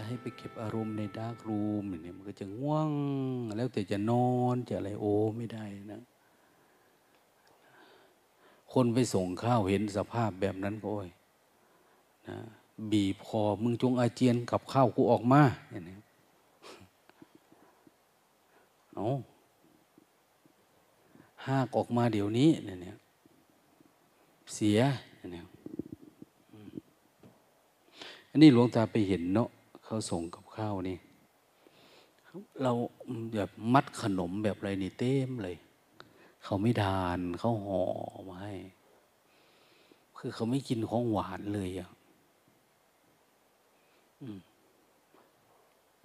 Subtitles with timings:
[0.00, 2.90] ถ้าให้ไปเก็บอารมณ์ในดาร์กรูมเนี่ยมันก็จะง่วง
[3.56, 5.04] แล้วแต่จะนอนจะอะไรโอ
[5.36, 6.00] ไม่ได้นะ
[8.72, 11.08] คนไปส่งข้าวเห็นสภาพแบบนั้นก็โอ้ย
[12.28, 12.36] นะ
[12.92, 15.96] บีบคอมึงจงอาเจียนกับข้าวกูออกมาอย่างนี้
[18.94, 19.06] เอา
[21.46, 22.96] หากออกมาเดี๋ยวนี้เนี่ย
[24.54, 24.80] เสีย
[25.32, 25.44] เนี่ย
[28.30, 29.48] อันนี้หลวงตาไปเห็นเนาะ
[29.90, 30.98] เขาส่งกับข้าวนี่
[32.62, 32.72] เรา
[33.34, 35.56] แบบมัดขนมแบบอะไรนี่เต็มเลย
[36.44, 37.82] เขาไม่ทานเขาห่อ
[38.28, 38.54] มาให้
[40.18, 41.90] คือเขาไม่กินของหวานเลยอะ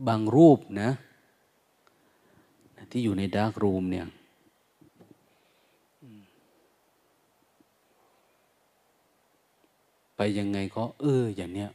[0.07, 0.89] บางรูปนะ
[2.91, 4.07] ที่อยู่ในดาร์กรูมเนี่ย
[10.15, 11.71] ไปยังไงก็เอออย่างเนี้ย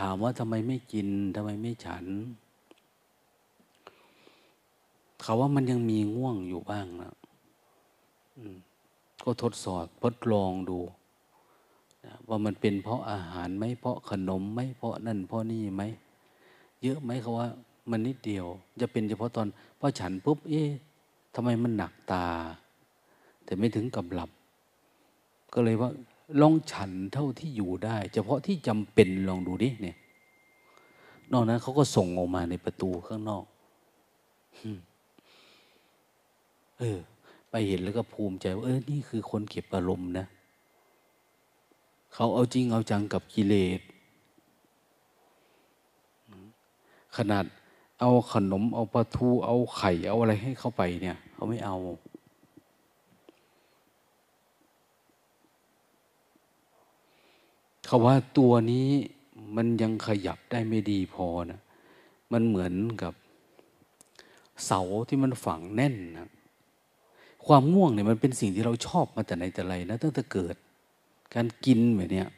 [0.00, 2.04] ถามว่าทำไมไม่กินทำไมไม่ฉัน
[5.22, 7.14] เขาว่ามันยังมีง่วงอยู่บ้างนะ
[9.24, 10.78] ก็ทดสอบทดลองดู
[12.04, 15.82] นะว่ามันเป็นเพราะอาหารไหมเพราะขนมไหมเพราะนั่นเพราะนี่ไหม
[16.82, 17.48] เยอะไหมเขาว่า
[17.90, 18.46] มันนิดเดียว
[18.80, 19.46] จะเป็นเฉพาะตอน
[19.78, 20.68] พอฉันปุ๊บเอ๊ะ
[21.34, 22.26] ทำไมมันหนักตา
[23.44, 24.30] แต่ไม่ถึงกับหลับ
[25.52, 25.90] ก็เลยว่า
[26.40, 29.96] ลองฉันเท่าที่อยู่ได้ เฉพาะที่จำเป็นลองดูดิเนี่ย
[31.32, 33.44] นอกนั้นเขาก็ส่งออกมาในประตูข้างนอก
[36.78, 36.98] เออ
[37.50, 40.26] ไปเห็นแล้วก็ภูมิใจว่าเออนี่คือคนเก็บอารมณ์นะ
[42.14, 43.80] เขาเอาจริงเอาจังกับกิเลส
[47.16, 47.44] ขนาด
[48.00, 51.76] เอาขนมเอาปลาทูเอาไข่เอาอะไรให้เข้าไปเนี่ย เขาไม่เอา
[57.90, 58.88] เขาว่าตัวนี้
[59.56, 61.60] มันยังขยับได้ไม่ดีพอนะ
[62.32, 63.12] มันเหมือนกับ
[64.66, 66.28] เสาที่มันฝังแน่นนะ
[67.46, 70.56] ความง่วงเนี่ยมันเป็นสิ่งที่เราชอบมาแต่ไหนแต่ไรนะตั้งแต่เกิด
[71.34, 72.28] การกินแบบเนี้ย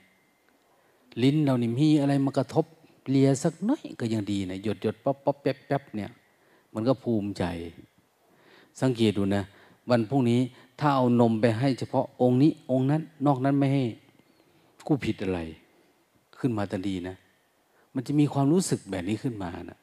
[1.22, 2.64] ลิ้นเรานี่มีอะไรมากระทบ
[3.10, 6.10] เลียสักน้อยก็ยังดีนะหยดหยดป๊อปป๊อปแป๊บแป๊บเนี่ย
[6.74, 7.44] มันก็ภูมิใจ
[8.80, 9.44] สังเกตดูนะ
[9.90, 10.40] วันพรุ่งนี้
[10.80, 13.84] ถ้าเอานมไปให้เฉพาะองค์นี้องค์นั้น นอกนั้นไม่ให้
[14.86, 15.40] กูผิดอะไร
[16.38, 17.16] ขึ้นมาทันทีนะ
[17.94, 19.78] มันจะมีความรู้สึกแบบนี้ขึ้นมานะ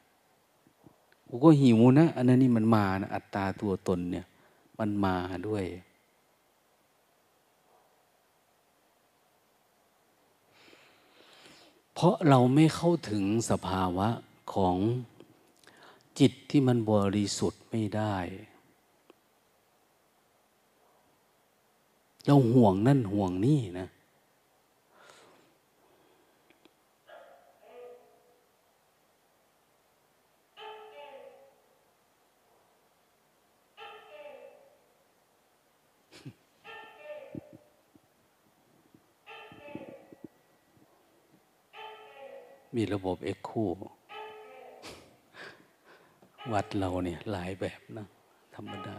[1.28, 4.26] กูก็หิวนะ อันนั้นนี่มันมานะอัตตาตัวตนเนี่ย
[4.78, 5.16] มันมา
[5.48, 5.64] ด้วย
[11.94, 14.08] เพราะเราไม่เข้าถึงสภาวะ
[14.54, 14.76] ของ
[16.18, 18.16] จิตที่มันบริสุทธิ์ไม่ได้
[22.26, 23.88] เราห่วงนั่นห่วงนี่นะ
[42.76, 43.64] มีระบบเอ็กคู
[46.52, 48.06] วัดเราเนี่ยหลายแบบนะ
[48.54, 48.96] ธรรมดา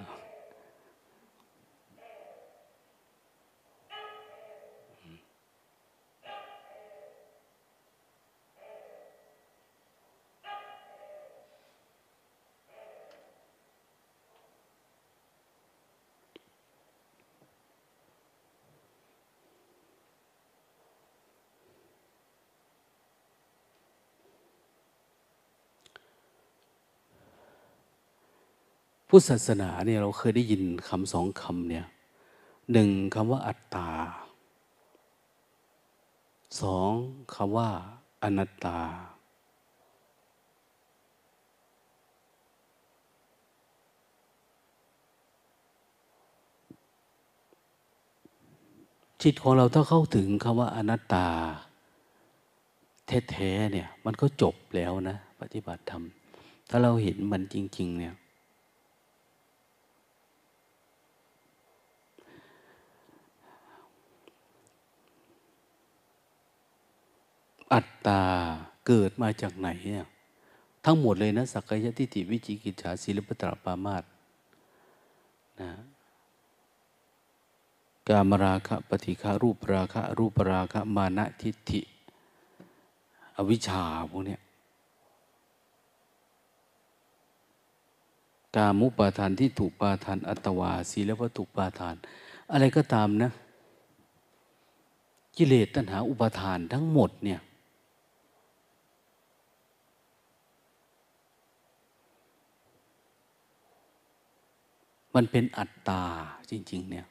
[29.13, 31.85] พุทธศาสนาเนี่ยเราเคยได้ยินคำสองคำเนี่ย
[32.71, 33.89] หนึ่งคำว่าอัตตา
[36.61, 36.91] สอง
[37.35, 37.69] คำว่า
[38.23, 38.79] อนัตตา
[49.23, 51.27] จิตของเราถ้าเข้าถึงคำว่าอนัตตา
[53.29, 56.03] แท้ๆเนี่ยมันก็จบแล้วนะ ปฏิบัติธรรม
[56.69, 58.15] ถ้าเราเห็นมันจริง ๆ เนี่ย
[67.73, 68.23] อัตตา
[68.87, 70.07] เกิดมาจากไหนเนี่ย
[70.85, 74.03] ทั้งหมดเลยนะสักยทิฏฐิวิจิกิจฉาศีลปตรปามาต
[75.61, 75.71] นะ
[78.07, 81.81] กามราคะปฏิฆารูปราคะ รูปราคะ มานะทิฏฐิ
[83.37, 84.41] อวิชชาพวกเนี้ย
[88.55, 91.95] กามุปาทานที่ถูกปาทาน อัตวาศีลวัตถุปาทาน
[92.51, 93.31] อะไรก็ตามนะ
[95.37, 97.39] กิเลสตัณหาอุปาทานทั้งหมดเนี่ย
[105.15, 106.03] มันเป็นอัตตา
[106.49, 107.05] จริง ๆ เนี่ย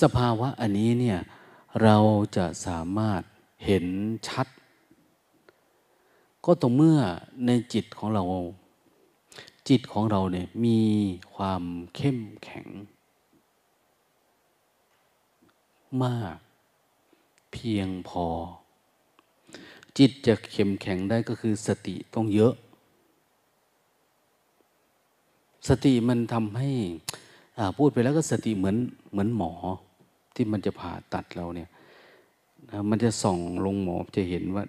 [0.00, 1.18] สภาวะอันนี้เนี่ย
[1.82, 1.96] เรา
[2.36, 3.22] จะสามารถ
[3.64, 3.86] เห็น
[4.28, 4.46] ชัด
[6.44, 6.98] ก็ต่อเมื่อ
[7.46, 8.22] ในจิตของเรา
[9.68, 10.80] จิตของเราเนี่ยมี
[11.34, 11.62] ความ
[11.96, 12.66] เข้มแข็ง
[16.02, 16.36] มาก
[17.52, 18.26] เพียงพอ
[19.98, 22.54] จิตจะเข้มแข็งได้ก็คือสติต้องเยอะ
[25.68, 26.70] สติมันทำให้
[27.78, 28.76] พูดไปแล้วก็สติเหมือน
[29.10, 29.52] เหมือนหมอ
[30.34, 31.68] ที่มันจะผ่าตัดเราเนี่ย
[32.90, 34.64] มันจะส่องลงหมอจะเห็นว่า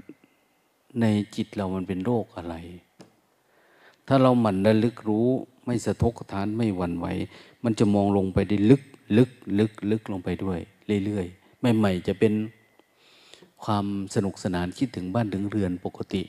[1.02, 2.56] ในจิตเรามันเป็นโรคอะไร
[4.08, 5.28] ถ้าเราหมั่นระลึกรู้
[5.66, 7.08] ไม่สะทกทานไม่หวั่นไหว
[7.64, 8.84] มันจะมองลงไปได้ลึก
[9.18, 10.60] ลึกลึกลึกลงไปด้วย
[11.06, 12.34] เรื่อยๆ ใหม่ๆจะเป็น
[13.64, 16.24] ความสนุกสนานคิดถึงบ้านถึงเรือนปกติ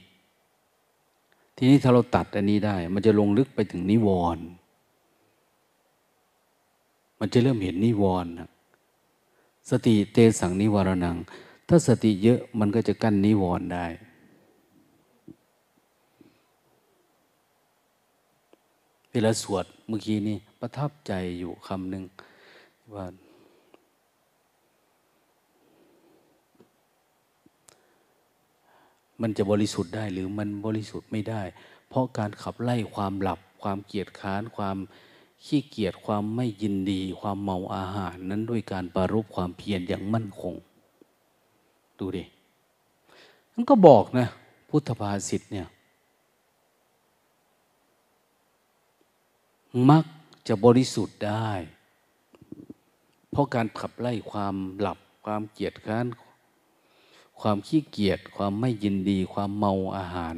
[1.56, 4.44] ทีนี้ถ้าเราตัดอันนี้ได้ มันจะลงลึกไปถึงนิวรณ์
[7.20, 8.32] มันจะเริ่มเห็นนิวรณ์
[9.70, 11.16] สติเตสังนิวรนัง
[11.68, 13.86] ถ้าสติเยอะมันก็จะกั้นนิวรณ์ได้
[19.12, 22.04] เวลาสวดเมื่อกี้นี้ประทับใจอยู่คำหนึ่ง
[22.94, 23.04] ว่า
[29.22, 31.42] มันจะบริสุทธิ์ได้หรือมันบริสุทธิ์ไม่ได้
[31.88, 34.76] เพราะการขับไล่ความหลับ ความเกียจค้าน ความ
[35.44, 40.54] ขี้เกียจความไม่ยินดี ความเมาอาหารนั้นด้วยการปารบความเพียรอย่างมั่นคง
[41.98, 42.24] ดูดิ
[43.52, 44.26] มันก็บอกนะ
[44.68, 45.68] พุทธภาษิตเนี่ย
[49.90, 50.04] มัก
[50.48, 51.50] จะบริสุทธิ์ได้
[53.30, 56.06] เพราะการขับไล่ความหลับ ความเกียจค้าน
[57.40, 60.36] ความขี้เกียจความไม่ยินดี ความเมาอาหาร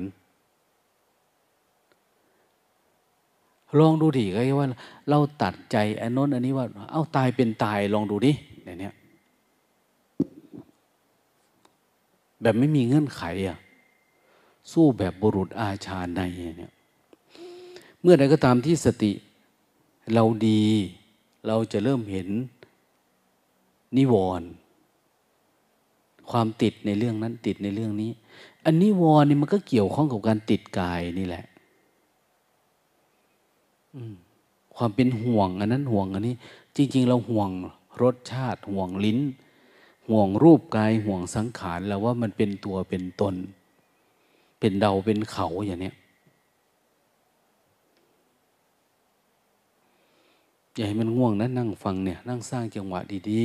[3.79, 4.67] ลองดูดิก็ว่า
[5.08, 8.32] เราตัดใจอันน้นอันนี้ว่า เอ้าตายเป็นตายลองดูดิ
[8.64, 8.94] เนี่ย
[12.43, 13.58] แบบไม่มีเงื่อนไขอะ
[14.73, 16.20] สู้แบบบุรุษอาชาใน
[16.58, 16.73] เนี่ย
[18.00, 19.12] เมื่อใดก็ตามที่สติ
[20.14, 20.62] เราดี
[21.47, 22.29] เราจะเริ่มเห็น
[23.97, 24.49] นิวรณ์
[26.31, 28.11] ความติดในเรื่องนั้นติดในเรื่องนี้
[28.67, 31.44] อันนี้วอนี่มันก็เกี่ยวข้องกับการติดกายนี่แหละ
[34.77, 36.35] ความเป็นห่วงอันนั้นห่วงอันนี้
[36.77, 37.50] จริง ๆ เราห่วง
[38.03, 39.19] รสชาติห่วงลิ้น
[40.09, 43.35] ห่วงรูปกายห่วงสังขารแล้วว่ามันเป็นตัวเป็นตน
[44.61, 45.94] เป็นเดาเป็นเขาอย่างเนี้ย
[50.75, 53.00] อย่าให้มันง่วงนะนั่งฟังเนี่ย นั่งสร้างจังหวะ
[53.31, 53.43] ดี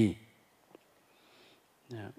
[1.16, 2.12] ๆนะ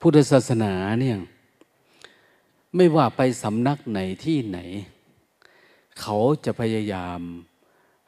[0.00, 1.18] พุทธศาสนาเนี่ย
[2.76, 4.58] ไม่ว่าไปสำนักไหนที่ไหน
[6.00, 7.20] เขาจะพยายาม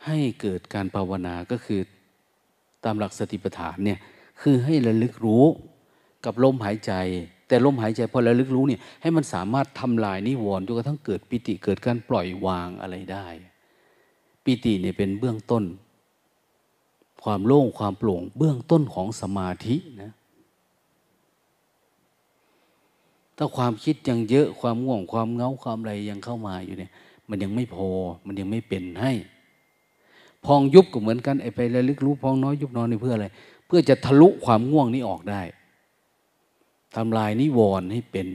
[0.07, 1.81] ให้เกิดการภาวนาก็คือ
[2.85, 3.99] ตามหลักสติปัฏฐานเนี่ย
[4.41, 5.45] คือให้ระลึกรู้
[6.25, 6.93] กับลมหายใจ
[7.49, 13.27] แต่ลมหายใจพอระลึกรู้เนี่ยให้มันสามารถทำลายนิวรณ์จนกระทั่งเกิดปิติเกิดการปล่อยวางอะไรได้
[14.45, 15.65] ปิติเนี่ยเป็นเบื้องต้น
[17.23, 20.13] ความโล่งความโปร่งเบื้องต้นของสมาธินะ
[23.45, 26.91] ถ้าความคิดยังเยอะความง่วงความเงาความอะไรยังเข้ามาอยู่เนี่ย
[27.29, 27.89] มันยังไม่พอ
[28.27, 29.13] มันยังไม่เป็นให้
[30.45, 33.27] พองยุบก็เหมือนกันไอ้ไประลึกรู้พองน้อยยุบนอนนี่เพื่ออะไร
[33.67, 35.43] เพื่อจะทะลุความง่วงนี้ออกได้
[36.97, 38.29] ทำลายนิวรณ์ให้เป็น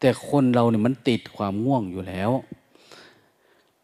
[0.00, 2.30] แต่คนเราเนี่ยมันติดความง่วงอยู่แล้ว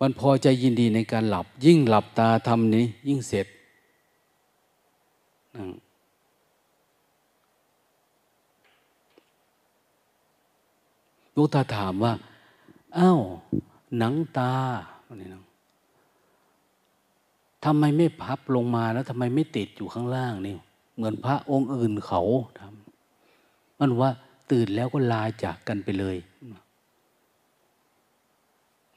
[0.00, 3.46] มันพอใจยินดีในการหลับ ยิ่งหลับตาทำนี้ ยิ่งเสร็จ
[11.36, 12.12] ลูกตาถามว่า
[12.98, 13.20] อ้าว
[13.98, 14.52] หนังตา
[17.64, 20.54] ทำไมไม่พับลงมาแล้วทำไมไม่ติดอยู่ข้างล่างนี่
[20.96, 22.22] เหมือนพระองค์อื่นเขา
[22.58, 24.10] ทำมันว่า
[24.50, 26.16] ตื่นแล้วก็ลาจากกันไปเลย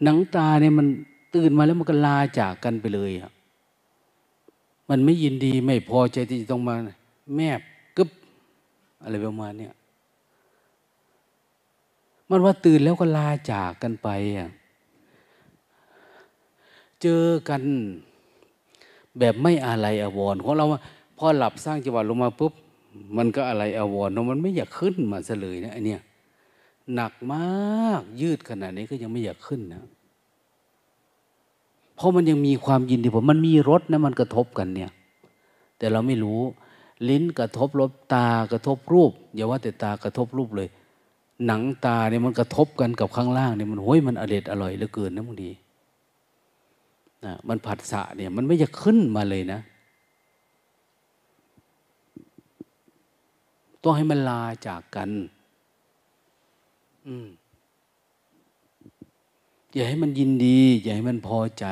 [0.04, 0.88] หนังตาเนี่ยมัน
[1.36, 3.32] ตื่นมาแล้วมันก็ลาจากกันไปเลยอะ
[4.90, 6.76] มันไม่ยินดีไม่พอใจที่จะต้องมา
[7.36, 7.60] แมบ
[7.98, 8.10] กึบ
[9.04, 9.74] อะไรประมาณเนี้ย
[12.30, 14.50] มันว่าตื่นแล้วก็ลาจากกันไปอะ
[17.02, 17.62] เจอกัน
[19.20, 20.66] แบบไม่อะไรอววรของเรา
[21.18, 22.54] พอหลับสร้างจังหวะลงมาปุ๊บ
[23.18, 26.02] มันก็อะไรอววรเนาะมันไม่อยากขึ้นมาเลยนะไอเนี้ย
[26.94, 29.84] หนักมากยืดขนาดนี้ก็ยังไม่อยากขึ้นนะ
[31.96, 34.92] เพราะมันยังมีความยินดีผมมันมีรสนะมันกระทบกันเนี่ย
[35.78, 36.42] แต่เราไม่รู้
[37.10, 40.70] ลิ้นกระทบรสตากระทบรูปอย่าว่าแต่ตากระทบรูปเลย
[41.46, 45.52] หนังตาเนี่ยมันกระทบกันกับข้างล่างเนี่ยมันโห้ยมันอร่อยอร่อยเหลือเกินนะบางที
[47.26, 49.60] นะมันผัดสะเนี่ยมันไม่จะขึ้นมาเลยนะ
[53.84, 55.10] ต้องให้มันลาจากกัน
[57.08, 57.28] อืม
[59.74, 61.66] อย่าให้มันยินดี อย่าให้มันพอใจ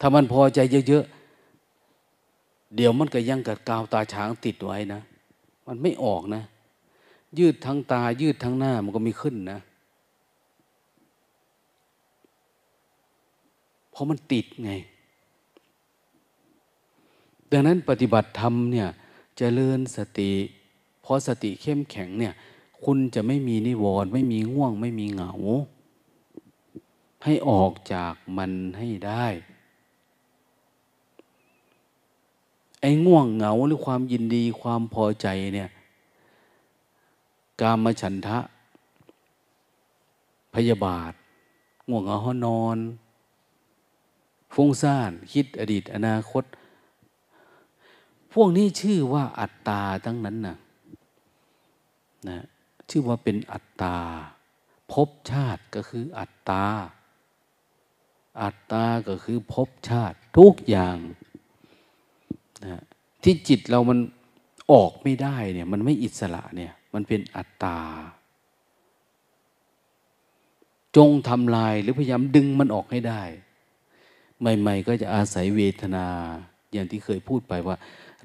[0.00, 1.04] ถ้ามันพอใจเยอะ
[2.74, 5.00] เดี๋ยวมันก็ยังกัดกาวตาช้างติดไว้นะ
[5.66, 6.42] มันไม่ออกนะ
[7.38, 9.58] ยืดทั้งตา ยืดทั้งหน้ามันก็ไม่ขึ้นนะ
[13.90, 14.72] เพราะมันติดไง
[17.52, 18.98] ดังนั้นปฏิบัติธรรมเนี่ยจ
[19.36, 20.32] เจริญสติ
[21.02, 22.34] เพราะสติเข้มแข็งเนี่ย
[22.84, 25.32] คุณจะไม่มีนิวรณ์ไม่มีง่วง ไม่มีเหงา
[27.24, 29.26] ให้ออกจากมันให้ได้
[32.75, 35.70] ไอ้ง่วงเหงาหรือความยินดีความพอใจเนี่ย
[37.60, 38.38] กามฉันทะ
[40.54, 41.12] พยาบาท
[41.88, 42.78] ง่วงเหงาหอนอน
[44.54, 46.44] ฟุ้งซ่าน คิดอดีตอนาคต
[48.32, 50.56] พวกนี้ชื่อว่าอัตตาทั้งนั้นนะ
[52.28, 52.38] นะ
[52.90, 53.96] ชื่อว่าเป็นอัตตา
[54.92, 56.64] ภพชาติก็คืออัตตา
[58.42, 60.96] อัตตาก็คือภพชาติทุกอย่าง
[62.64, 62.82] นะ
[63.22, 63.98] ที่จิตเรามัน
[64.72, 67.78] ออกไม่ได้เนี่ยมันไม่อิสระเนี่ยมันเป็นอัตตา
[70.96, 73.22] จงทำลายหรือพยายามดึงมันออกให้ได้
[74.40, 76.06] ใหม่ ๆ ก็จะอาศัยเวทนา
[76.72, 77.76] อย่างที่เคยพูดไปว่า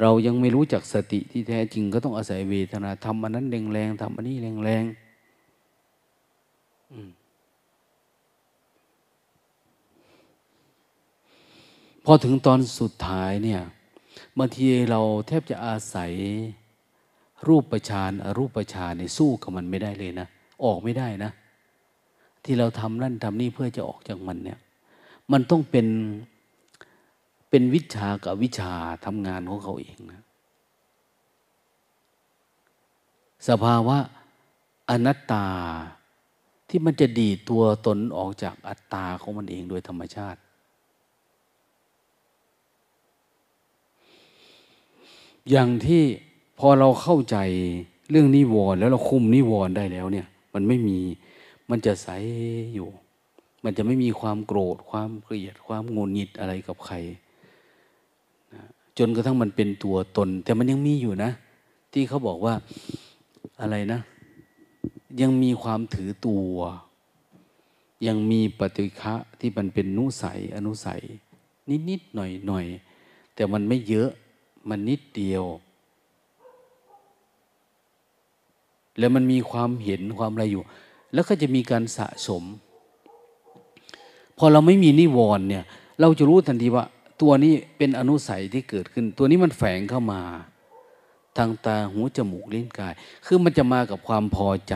[0.02, 4.96] เรายังไม่รู้จักสติที่แท้จริงก็ต้องอาศัยเวทนาทำอันนั้นแรงๆทำอันนี้แรงๆ
[12.06, 13.62] พอถึงตอนสุดท้ายเนี่ย
[14.38, 16.12] บางทีเราแทบจะอาศัย
[17.48, 20.28] รูปประชานอรูปประชานในสู้กับมันไม่ได้เลยนะ
[20.64, 21.32] ออกไม่ได้นะ
[22.44, 24.60] ที่เราทำนั่นทำนี่เพื่อจะออกจากมันเนี่ย
[25.32, 25.88] มันต้องเป็น
[27.50, 28.72] เป็นวิชากับวิชา
[29.06, 30.22] ทำงานของเขาเองนะ
[33.48, 33.98] สภาวะ
[34.90, 35.46] อนัตตา
[36.70, 40.40] ที่มันจะดีตัวตนออกจากอัตตาของมันเองโดยธรรมชาติ
[45.50, 46.04] อย่างที่
[46.60, 47.38] พอเราเข้าใจ
[48.10, 51.00] เรื่องนิวรณ์แล้วเราคุมนิวรณ์ได้แล้วเนี่ย มันไม่มี
[51.70, 52.10] มันจะใส
[52.74, 52.90] อยู่
[53.64, 56.96] มันจะไม่มีความโกรธ ความเกลียด ความงุนงิดอะไรกับใคร
[58.98, 61.32] จนกระทั่งมันเป็นตัวตน แต่มันยังมีอยู่นะ
[61.94, 62.54] ที่เขาบอกว่า
[63.62, 64.00] อะไรนะ
[65.22, 66.58] ยังมีความถือตัว
[68.08, 71.02] ยังมีปฏิฆะที่มันเป็นนุสัยอนุสัย
[71.70, 72.66] นิดนิดหน่อยหน่อย
[73.36, 74.10] แต่มันไม่เยอะ
[74.70, 75.44] มันนิดเดียว
[79.00, 80.64] แล้วมันมีความเห็นความอะไรอยู่
[81.14, 82.44] แล้วก็จะมีการสะสม
[84.38, 85.64] พอเราไม่มีนิวรณ์เนี่ย
[86.02, 86.86] เราจะรู้ทันทีว่า
[87.22, 90.22] ตัวนี้เป็นอนุสัยที่เกิดขึ้น ตัวนี้มันแฝงเข้ามา
[91.38, 92.94] ทางตาหูจมูกลิ้นกาย
[93.26, 94.76] คือมันจะมากับความพอใจ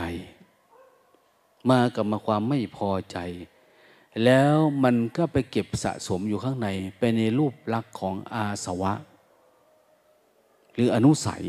[1.69, 3.17] มากับมาความไม่พอใจ
[4.23, 6.67] แล้วมันก็ไปเก็บสะสมอยู่ข้างใน
[6.99, 8.93] ไปในรูปลักษณ์ของอาสวะ
[10.75, 11.43] หรืออนุสัย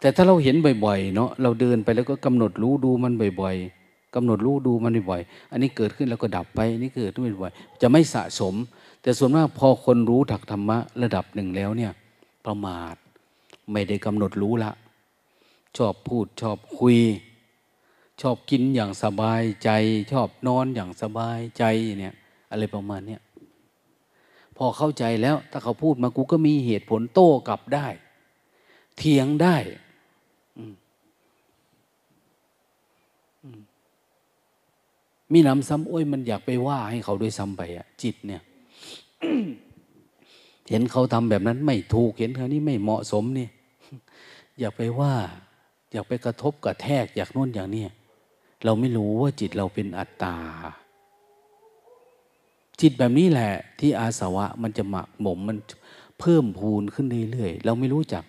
[0.00, 3.56] แต่ถ้าเราเห็นบ่อยๆเนาะเราเดินไปแล้วก็กำหนดรู้ดูมันบ่อย
[3.86, 8.54] ๆกำหนดรู้ดูมันบ่อยๆอันนี้เกิดขึ้นแล้วก็ดับไปอันนี้เกิดขึ้นบ่อยๆจะไม่สะสม
[9.02, 11.92] แต่ส่วนมากพอคนรู้ถักธรรมะระดับหนึ่งแล้วเนี่ย
[12.46, 12.94] ประมาท
[13.72, 14.70] ไม่ได้กำหนดรู้ละ
[15.76, 16.98] ชอบพูดชอบคุย
[18.20, 19.70] ชอบกินอย่างสบายใจ
[20.12, 21.64] ชอบนอนอย่างสบายใจ
[21.98, 22.14] เนี่ย
[22.50, 23.20] อะไรประมาณเนี้ย
[24.58, 27.86] พอเข้าใจแล้ว ถ้าเขาพูดมากูก็มีเหตุผลโต้กลับได้
[28.96, 29.56] เถียงได้
[30.70, 30.72] ม
[35.32, 38.42] มีน้ำซ้ำโอ้ยมันอยากไปว่าให้เขาด้วยซ้ำไปอะจิตเนี่ย
[40.70, 43.48] เห็นเขาทำแบบนั้นไม่ถูกเห็นเขานี้ไม่เหมาะสมนี่
[44.58, 45.14] อยากไปว่า
[45.92, 47.84] อยากไปกระทบกระแทกอยากนู่นอย่างนี้
[48.64, 50.36] เราไม่รู้ว่าจิตเราเป็นอัตตา
[52.80, 55.58] จิตแบบนี้แหละ ที่อาสวะมันจะหมักหมมมัน
[56.20, 58.24] เพิ่มพูนขึ้นเรื่อยๆเราไม่รู้จัก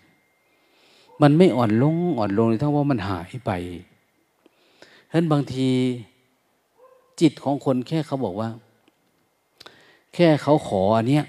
[1.21, 3.51] มันไม่อ่อนลงอ่อนลงเลยทั้งว่ามันหายไป
[5.09, 5.69] ฉะนั้นบางที
[7.21, 8.49] จิตของคนแค่เขาบอกว่า
[10.13, 11.25] แค่เขาขออันเนี้ย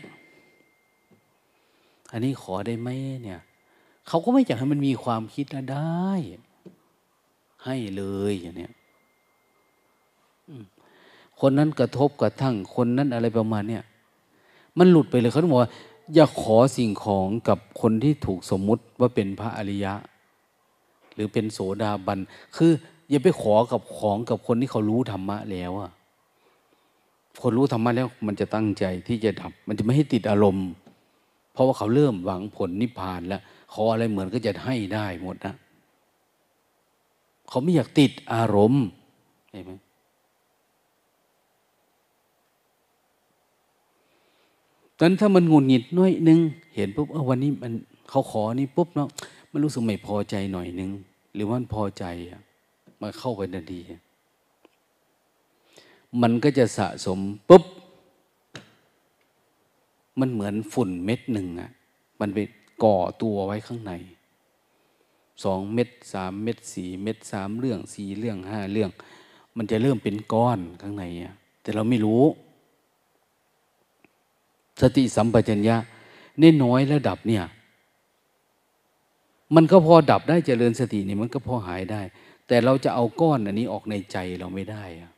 [2.13, 2.89] อันนี้ขอได้ไหม
[3.23, 3.41] เนี่ย
[4.09, 6.09] เขาก็ไม่อยากให้มันมีความคิดนะได้
[7.65, 8.73] ให้เลยอย่างเนี้ย
[11.41, 13.83] คนนั้นกระทบกระทั่งคนนั้นอะไรประมาณเนี้ย
[14.79, 15.71] มันหลุดไปเลยเขาบอกว่า
[16.15, 19.95] อย่าขอสิ่งของกับคนที่ถูกสมมุติว่าเป็นพระอริยะ
[21.15, 22.19] หรือเป็นโสดาบัน
[22.57, 22.71] คือ
[23.11, 25.91] อย่าไปขอกับของกับคนที่เขารู้ธรรมะแล้วอะ
[27.43, 30.69] คนรู้ธรรมะแล้วมันจะตั้งใจที่จะดับ มันจะไม่ให้ติดอารมณ์
[31.53, 33.43] เพราะว่าเขาเริ่มหวังผลนิพพานแล้ว
[33.73, 35.55] ขออะไรเหมือนก็จะให้ได้หมดนะ
[37.49, 38.85] เขาไม่อยากติดอารมณ์
[39.51, 39.73] เห็นไหม
[45.01, 46.41] ตอนถ้ามันงุนหงิดน้อยนึง
[46.75, 47.73] เห็นปุ๊บวันนี้มัน
[48.11, 49.09] เขาขอนี่ปุ๊บเนาะ
[49.51, 50.91] มันรู้สึกไม่พอใจหน่อยนึง
[51.35, 52.05] หรือว่ามันพอใจ
[53.01, 53.81] มาเข้าไปนาที
[56.23, 57.65] มันก็จะสะสมปุ๊บ
[60.21, 61.71] มันเหมือนฝุ่นเม็ดหนึ่งอะ
[62.21, 62.39] มันไป
[62.85, 63.93] ก่อตัวไว้ข้างใน
[65.45, 68.91] สองเม็ดสามเม็ดสี่เม็ดสามเรื่องสี่เรื่องห้าเรื่อง
[69.57, 72.25] มันจะเริ่มเป็นก้อนข้างในอะแต่เราไม่รู้
[74.81, 75.77] สติสัมปชัญญะ
[76.43, 77.45] นน้อยระดับเนี่ย
[79.55, 82.03] มันก็พอดับได้เจริญสตินี่มันก็พอหายได้
[82.47, 85.13] แต่เราจะเอาก้อนอันนี้ออกในใจเราไม่ได้อะ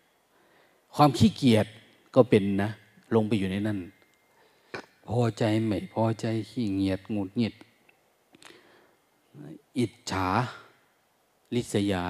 [0.95, 1.67] ความขี้เกียจ
[2.15, 2.71] ก็เป็นนะ
[3.15, 3.79] ลงไปอยู่ในนั้น
[5.09, 7.55] พอใจไม่พอใจขี้เกียจงุดหงิด
[9.79, 10.29] อิจฉา
[11.55, 12.05] ลิษยา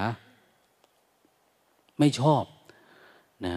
[1.97, 2.43] ไม่ชอบ
[3.45, 3.55] นะ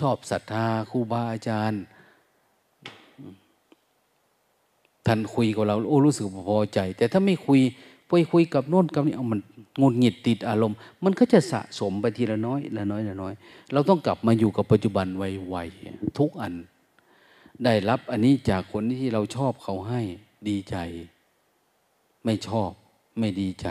[0.00, 1.82] ชอบศรัทธาครูบาอาจารย์
[5.06, 7.60] ท่านคุยกับเราโอ้รู้สึกพอใจ แต่ถ้าไม่คุย
[8.08, 9.40] ไปคุยกับโน่นกับนี่เอามัน
[9.80, 13.34] งุนหงิดติดอารมณ์ มันก็จะสะสมไปทีละน้อยละน้อยละน้อย
[13.72, 16.54] เราต้องกลับมาอยู่กับปัจจุบันไวๆทุกอัน
[17.64, 20.02] ได้รับอันนี้จากคนที่เราชอบเขาให้
[20.48, 20.76] ดีใจ
[22.24, 22.70] ไม่ชอบ
[23.18, 23.66] ไม่ดีใจ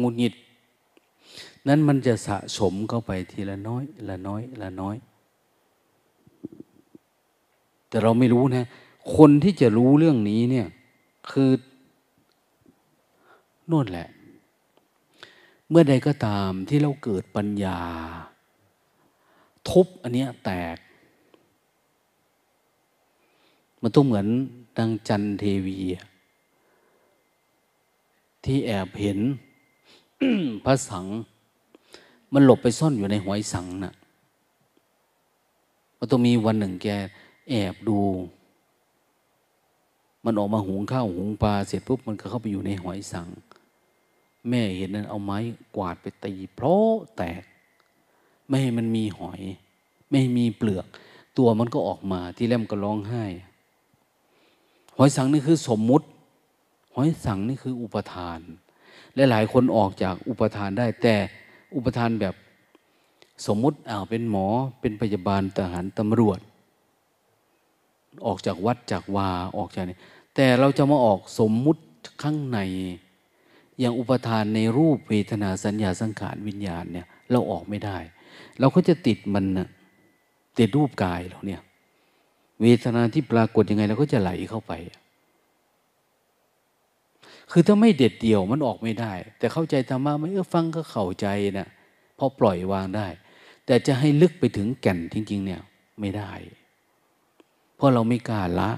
[0.00, 0.34] งุนหงิด
[1.68, 4.96] นั้นมันจะสะสมเข้าไปทีละน้อย ละน้อย ละน้อย
[7.88, 8.64] แต่เราไม่รู้นะ
[9.16, 10.66] คนที่จะรู้เรื่องนี้เนี่ย
[11.30, 11.50] คือ
[13.70, 14.08] นู่นแหละ
[15.68, 17.78] เมื่อใดก็ตามที่เราเกิดปัญญา
[19.68, 20.76] ทุบอันเนี้ยแตก
[23.82, 24.26] มันต้องเหมือน
[24.78, 25.78] ดังจันเทวี
[28.44, 29.18] ที่แอบเห็น
[30.64, 31.06] พระสัง
[32.32, 33.94] มันหลบไปซ่อนอยู่ในหอยสังนะ่ะ
[35.98, 36.88] มันต้องมีวันหนึ่งแก
[37.48, 37.98] แอบดู
[40.24, 43.28] มันออกมาหุงข้าวหุงปลาเสร็จปุ๊บมันก็เข้าไปอยู่ในหอยสัง
[44.48, 45.38] แม่เห็นนั้นเอาไม้
[45.76, 47.42] กวาดไปตีเพราะแตก
[48.48, 49.40] ไม่ให้มันมีหอย
[50.10, 50.86] ไม่มีเปลือก
[51.38, 53.24] ตัวมันก็ออกมาที่แรมก็ร้องไห้
[54.96, 56.06] หอยสังนี่คือสมมุติ
[56.94, 58.40] หอยสังนี่คืออุปทาน
[59.14, 61.16] และหลายคนออกจากอุปทานได้แต่
[61.74, 62.34] อุปทานแบบ
[63.46, 64.46] สมมุติอ้าวเป็นหมอ
[64.80, 66.38] เป็นพยาบาลทหารตำรวจ
[68.26, 69.98] ออกจากวัดจากวาออกจากนี่
[70.34, 71.82] แต่เราจะมาออกสมมุติ
[72.22, 72.58] ข้างใน
[73.78, 77.98] อย่างอุปทานในรูปเวทนาสัญญาสังขารวิญญาณเนี่ยเราออกไม่ได้
[78.60, 79.68] เราก็จะติดมันนะ
[80.58, 81.60] ติดรูปกายเราเนี่ย
[82.62, 84.72] เวทนาที่ปรากฏยังไงเราก็จะไหลเข้าไป
[87.50, 91.26] คือถ้าไม่เด็ดเดี่ยวมันออกไม่ได้ แต่เข้าใจธรรมะไม่เออฟังก็เข้าใจ
[91.58, 91.68] นะ
[92.18, 93.06] พอปล่อยวางได้
[93.66, 95.60] แต่จะให้ลึกไปถึงแก่นจริง ๆ เนี่ย
[96.00, 96.32] ไม่ได้
[97.76, 98.70] เพราะเราไม่กล้าละ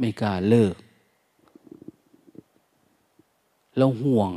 [0.00, 0.74] ไม่กล้าเลิก
[3.76, 4.32] เราห่วง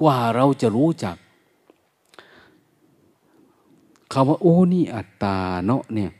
[0.00, 1.16] กว่าเราจะรู้จัก
[4.18, 6.10] คำว่าโอ้นี่อัตตาเนาะเนี่ย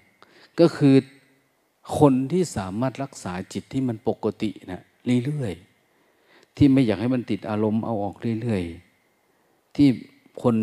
[0.61, 0.95] ก็คือ
[1.99, 4.83] คนที่สามารถรักษาจิตที่มันปกตินะ
[5.25, 9.89] เรื่อยๆที่ไม่อยากให้มันติดอารมณ์เอาออกเรื่อยๆที่
[10.43, 10.57] คน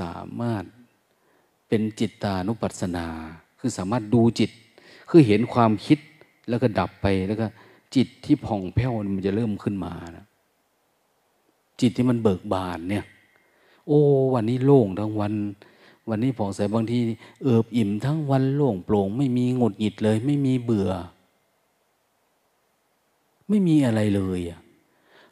[0.00, 0.64] สามารถ
[1.68, 3.06] เป็นจิตตานุปัสสนา
[3.58, 4.50] คือสามารถดูจิต
[5.10, 5.98] คือเห็นความคิด
[6.48, 7.46] แล้วก็ดับไปแล้วก็
[7.94, 10.26] จิตที่ผ่องแผ้วมันจะเริ่มขึ้นมานะ
[11.80, 13.04] จิตที่มันเบิกบานเนี่ย
[13.86, 14.00] โอ้
[14.34, 15.34] วันนี้โล่งทั้งวัน
[16.08, 16.98] วันนี้ผ่องใสบางที
[17.42, 20.90] เอิบอิ่มทั้งวันโล่งโปร่ง ไม่มีงดหงิดเลย ไม่มีเบื่อ
[23.48, 24.40] ไม่มีอะไรเลย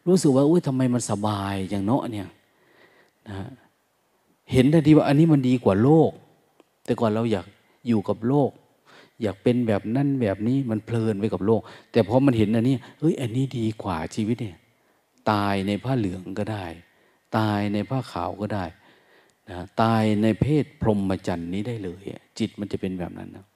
[0.06, 2.28] รู้สึกว่าอุ้ยทำไมมันสบายอย่างเนาะเนี่ย
[3.28, 3.37] นะ
[4.52, 6.11] เห็นทันทีว่าอันนี้มันดีกว่าโลก
[6.85, 7.46] แต่ก่อนเราอยาก
[7.88, 8.50] อยู่กับโลก
[9.22, 11.61] อยากเป็นแบบนั้นแบบนี้มันเพลินไปกับโลก
[11.92, 14.56] แต่พอมันเห็นอันนี้เฮ้ยอันนี้ดีกว่าชีวิตเนี่ย
[15.30, 16.64] ตายในผ้าเหลืองก็ได้
[17.37, 18.64] ตายในผ้าขาวก็ได้
[19.50, 22.05] นะตายในเพศพรหมจรรย์นี้ได้เลย
[22.38, 23.46] จิตมันจะเป็นแบบนั้นนะ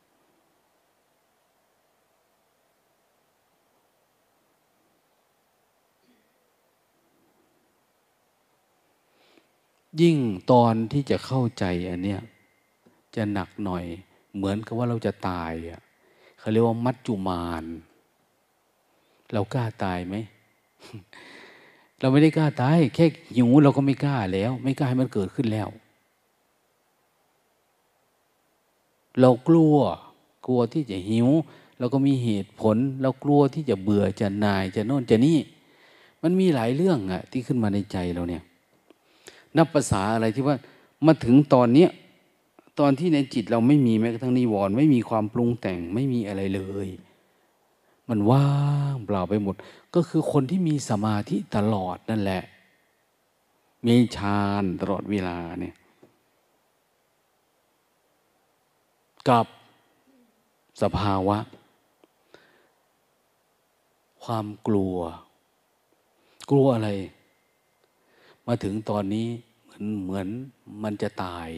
[10.00, 10.16] ยิ่ง
[10.52, 12.22] ตอนที่จะเข้าใจอันเนี้ย
[13.16, 13.84] จะหนักหน่อย
[14.36, 15.80] เหมือนกับว่าเราจะตายอะ
[16.38, 17.64] เขาเรียกว่ามัจจุมาน
[19.32, 20.16] เรากล้าตายไหม
[22.00, 23.06] เราไม่ได้กล้าตาย แค่
[23.36, 25.68] หิวเราก็ไม่กล้าแล้ว ไม่กล้าให้มันเกิดขึ้นแล้ว
[29.20, 29.76] เรากลัว
[30.46, 31.28] กลัวที่จะหิว
[31.78, 35.38] เราก็มีเหตุผล เรากลัวที่จะเบื่อจะนายจะโน่นจะนี่
[36.22, 38.42] มันมีหลายเรื่องอะที่ขึ้นมาในใจเราเนี่ย
[39.56, 40.56] นับภาษาอะไรที่ว่า
[41.06, 41.90] มาถึงตอนเนี้ย
[42.80, 46.88] ตอนที่ในจิตเราไม่มีแม้กระทั่งนิวรณ์ไม่มีความปรุงแต่งไม่มีอะไรเลย
[48.08, 48.48] มันว่า
[48.92, 49.54] งเปล่าไปหมด
[49.94, 52.42] ก็คือคนที่มีสมาธิตลอดนั่นแหละ
[53.86, 55.74] มีฌานตลอดเวลาเนี่ย
[59.28, 59.46] กับ
[60.82, 61.38] สภาวะ
[64.24, 64.96] ความกลัว
[66.50, 66.90] กลัวอะไร
[68.46, 69.28] มาถึงตอนนี้
[69.64, 70.28] เหมือนเหมือน
[70.82, 71.48] มันจะตาย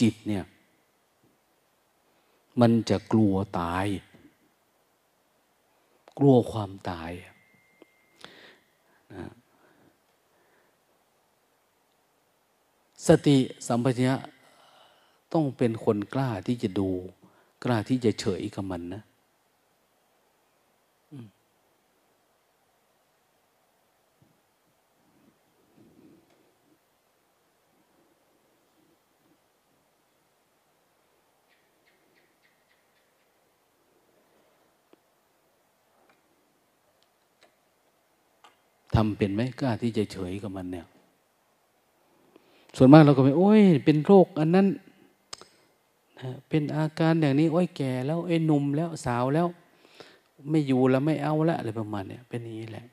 [0.00, 0.44] จิตเนี่ย
[2.60, 3.86] มันจะกลัวตาย
[6.18, 7.12] กลัวความตาย
[9.14, 9.32] นะ
[13.06, 14.16] สติสัมปชัญญะ
[15.32, 16.90] ต้องเป็นคนกล้าที่จะดู
[17.64, 19.02] กล้าที่จะเฉยกับมันนะ
[38.98, 40.86] ทำเป็นไหมกล้าที่จะเฉยกับมันเนี่ย
[42.76, 44.66] ส่วนมากเราก็ไปโอ้ย เป็นโรคอันนั้น
[46.48, 49.46] เป็นอาการอย่างนี้ โอ้ยแก่แล้วไอ้หนุ่มแล้วสาวแล้ว
[50.50, 52.86] ไม่อยู่แล้วไม่เอาละอะไรประมาณเนี้ยเป็นนี้แหละ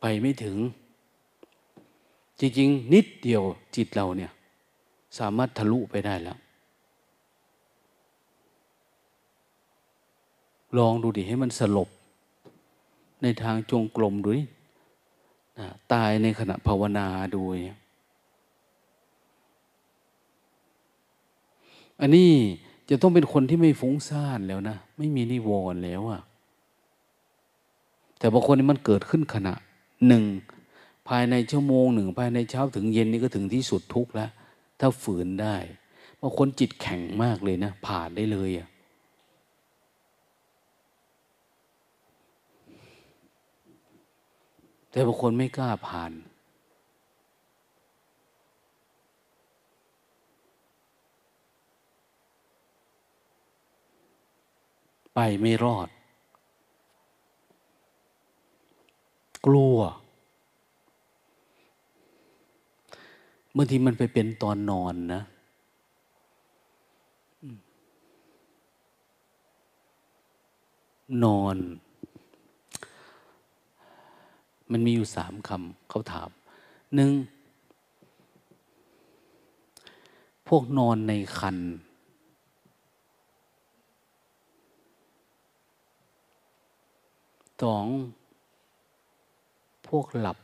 [0.00, 0.56] ไปไม่ถึง
[2.40, 3.42] จริงๆ นิดเดียว
[3.76, 4.32] จิตเราเนี่ย
[5.18, 6.38] สามารถทะลุไปได้แล้ว
[10.78, 11.88] ลองดูดิให้มันสลบ
[13.22, 14.30] ในทางจงกรมดู
[15.58, 17.78] นะตายในขณะภาวนาดูเนี่ย
[22.00, 22.30] อันนี้
[22.90, 26.22] จะต้องเป็นคนที่ไม่ฟุ้งซ่านแล้วนะ ไม่มีนิวรณ์แล้วอะ
[28.18, 29.54] แต่บางคนนี่มันเกิดขึ้นขณะ
[30.06, 30.24] หนึ่ง
[31.08, 34.30] ภายในชั่วโมงหนึ่งภายในเช้าถึงเย็นนี่ก็ถึงที่สุดทุกข์แล้ว
[34.80, 35.56] ถ้าฝืนได้
[36.20, 38.68] บางคนจิตแข็งมากเลยนะ ผ่านได้เลยอะ
[44.92, 46.12] แต่บางคนไม่กล้าผ่าน
[55.14, 55.88] ไปไม่รอด
[59.46, 59.78] กลัว
[63.56, 65.22] บางทีมันไปเป็นตอนนอนนะ
[71.24, 71.56] นอน
[74.72, 76.30] มันมีอยู่สามคำเขาถาม
[76.94, 77.12] หนึ่ง
[80.48, 81.58] พวกนอนในคัน
[87.62, 87.86] สอง
[89.88, 90.38] พวกหลับ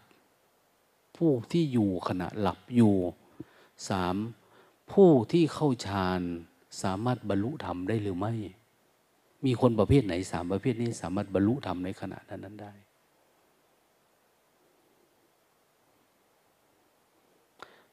[1.17, 2.95] ผู้ที่อยู่ขณะหลับอยู่
[3.89, 4.17] สาม
[4.93, 6.21] ผู้ที่เข้าฌาน
[6.83, 8.33] สามารถบรรลุธรรมได้หรือไม่
[9.45, 12.73] มีคนประเภทไหนสามประเภทนี้สามารถบรรลุธรรมในขณะนั้นได้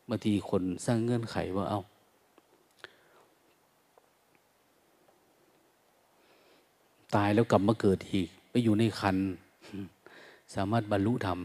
[0.09, 1.81] บางทีคนสร้างเงื่อนไขว่าเอา้า
[7.15, 9.17] ตายแล้วกลับมาเกิดอีก ไปอยู่ในคัน
[10.55, 11.39] สามารถบรรลุธรรม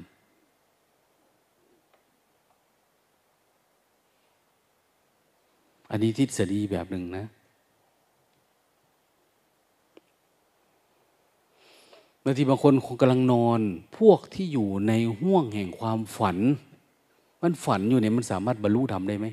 [5.91, 7.25] อันนี้ทฤษฎีแบบหนึ่งนะ
[12.25, 13.61] บางทีบางคนคงกำลังนอน
[13.99, 16.37] พวกที่อยู่ในห่วงแห่งความฝัน
[17.43, 19.27] มันฝันอยู่เนี่ยมันสามารถบรรลุธรรมได้ไหม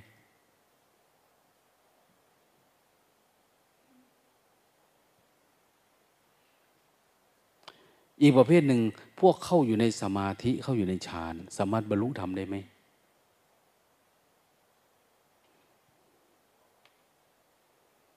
[8.21, 8.81] อีกประเภทหนึ่ง
[9.19, 12.55] พวกเข้าอยู่ในสมาธิเข้าอยู่ในฌานสามารถบรรลุธรรมได้ไหม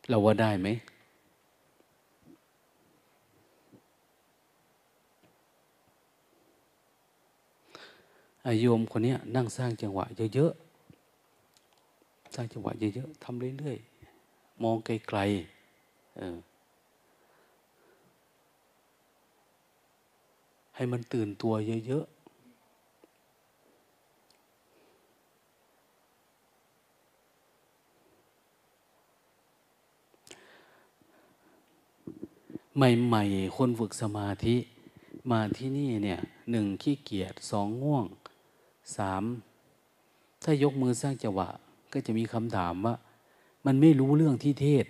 [0.08, 0.74] เราว่าได้ไหมอ
[7.74, 8.29] อา
[8.60, 15.26] โยมคนนี้นั่งสร้างจังหวะเยอะๆ สร้างจังหวะเยอะๆทำเรื่อยๆ มองไกลๆ
[20.76, 21.54] ให้มันตื่นตัว
[21.86, 22.20] เยอะๆ
[32.76, 34.56] ใหม่ๆ คนฝึกสมาธิ
[35.30, 38.06] มาที่นี่เนี่ยหนึ่งขี้เกียจสองง่วง
[38.96, 39.22] สาม
[40.42, 41.48] ถ้ายกมือสร้างจังหวะ
[41.92, 42.94] ก็จะมีคำถามว่า
[43.66, 44.86] มันไม่รู้เรื่องที่เทศ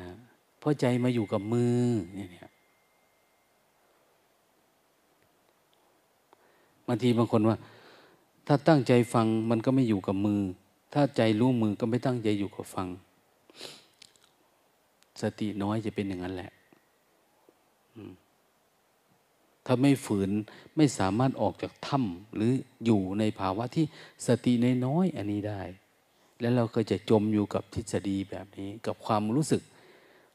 [0.00, 0.10] นะ
[0.58, 1.78] เพราะใจมาอยู่กับมือ
[2.14, 2.50] เนี่ย
[6.86, 7.56] บางทีบางคนว่า
[8.46, 10.40] ถ้าตั้งใจฟังมันก็ไม่อยู่กับมือ
[10.92, 12.88] ถ้าใจรู้มือก็ไม่ตั้งใจอยู่กับฟัง
[15.20, 16.52] สติน้อยจะเป็นอย่างนั้นแหละ
[19.66, 20.30] ถ้าไม่ฝืน
[20.76, 22.52] ไม่สามารถออกจากถ้ำหรือ
[22.84, 23.84] อยู่ในภาวะที่
[24.26, 25.62] สติในน้อยอันนี้ได้
[26.40, 29.62] แล้วเราก็จะจมอยู่กับทฤษฎีแบบนี้ กับความรู้สึก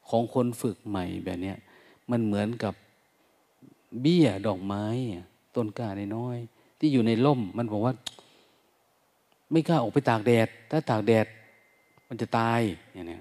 [0.08, 1.54] ของคนฝึกใหม่แบบนี้
[2.10, 2.74] มันเหมือนกับ
[4.00, 4.84] เบี้ยดอกไม้
[5.56, 6.36] ต้นกล้าในน้อย
[6.78, 7.94] ที่อยู่ในร่ม มันบอกว่า
[9.52, 11.26] ไม่กล้าออกไปตากแดด ถ้าตากแดด
[12.08, 12.60] มันจะตาย
[12.92, 13.18] อย่างนี้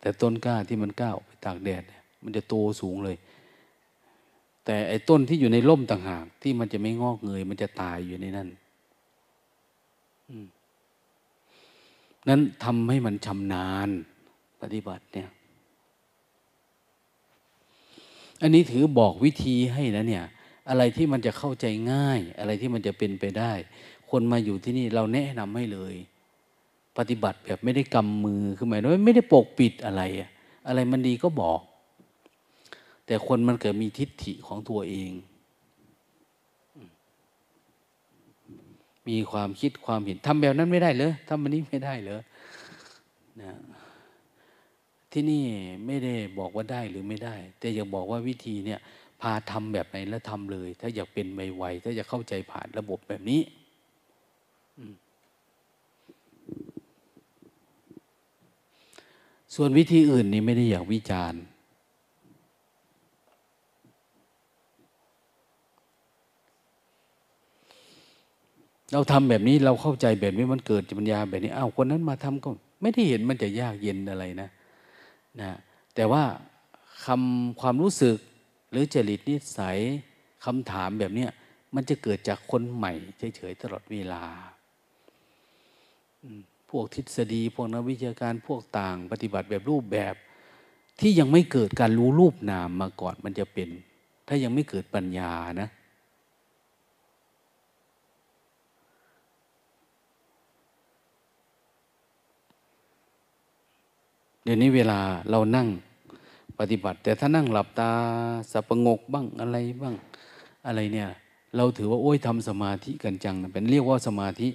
[0.00, 1.82] แต่ต้นกล้าที่มันกล้าออกไปตากแดด
[2.26, 3.16] มันจะโตสูงเลย
[4.64, 8.48] แต่ไอ้ต้นที่อยู่ในร่มต่างหาก ที่มันจะไม่งอกเงย มันจะตายอยู่ในนั้น
[12.28, 13.88] นั้นทำให้มันชำนาญ
[14.62, 15.30] ปฏิบัติเนี่ย
[18.42, 20.24] อันนี้ถือบอกวิธีให้นะเนี่ย
[20.68, 23.52] อะไรที่มันจะเข้าใจง่าย อะไรที่มันจะเป็นไปได้
[24.10, 25.94] คนมาอยู่ที่นี่เราแนะนำให้เลย
[26.98, 30.02] ปฏิบัติแบบไม่ได้กำมือคือหมายถึงไม่ได้ปกปิดอะไร
[30.66, 31.60] อะไรมันดีก็บอก
[33.06, 35.10] แต่คนมันเกิดมีทิฏฐิของตัวเอง
[39.08, 42.22] มีความคิดความเห็นทำแบบนั้นไม่ได้เลยทำแบบนี้ไม่ได้เลย
[43.42, 43.52] นะ
[45.12, 45.44] ที่นี่
[45.86, 48.80] ไม่ได้บอกว่าได้หรือไม่ได้ แต่อยากบอกว่าวิธีเนี่ย
[49.22, 53.40] พาทำแบบไหนแล้วทำเลย ถ้าอยากเป็นไวๆถ้าอยากเข้าใจผ่านระบบแบบนี้
[59.54, 61.42] ส่วนวิธีอื่นนี่ไม่ได้อยากวิจารณ์
[68.96, 72.50] เราทำแบบนี้เราเข้าใจแบบนี้มันเกิดปัญญาแบบนี้อ้าวคนนั้นมาทำก็
[72.82, 74.48] ไม่ได้เห็นมันจะยากเย็นอะไรนะ
[75.40, 75.50] นะ
[75.94, 76.22] แต่ว่า
[77.04, 78.16] คำความรู้สึก
[78.70, 79.78] หรือจริตนิสัย
[80.44, 81.26] คำถามแบบนี้
[81.74, 82.92] มันจะเกิดจากคนใหม่
[83.36, 84.24] เฉยๆตลอดเวลา
[86.70, 90.14] พวกทฤษฎีพวกนักวิชาการพวกต่างปฏิบัติแบบรูปแบบ
[91.00, 93.68] ที่ยังไม่เกิดการรู้รูปนามมาก่อนมันจะเป็น
[94.28, 95.32] ถ้ายังไม่เกิดปัญญา
[95.62, 95.70] นะ
[104.46, 104.98] เดี๋ยวนี้เวลา
[105.30, 105.68] เรานั่ง
[106.58, 107.90] ปฏิบัติ แต่ถ้านั่งหลับตา
[108.52, 109.94] สับงกบ้างอะไรบ้าง
[110.66, 111.08] อะไรเนี่ย
[111.56, 114.48] เราถือว่าโอ้ยทำสมาธิกันจังเป็นเรียกว่าสมาธิ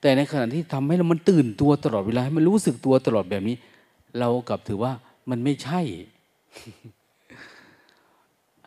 [0.00, 3.56] แต่ในขณะที่ทำให้เรามันตื่นตัวตลอดเวลาให้มันรู้สึกตัวตลอดแบบนี้
[4.18, 4.92] เรากลับถือว่า
[5.30, 5.80] มันไม่ใช่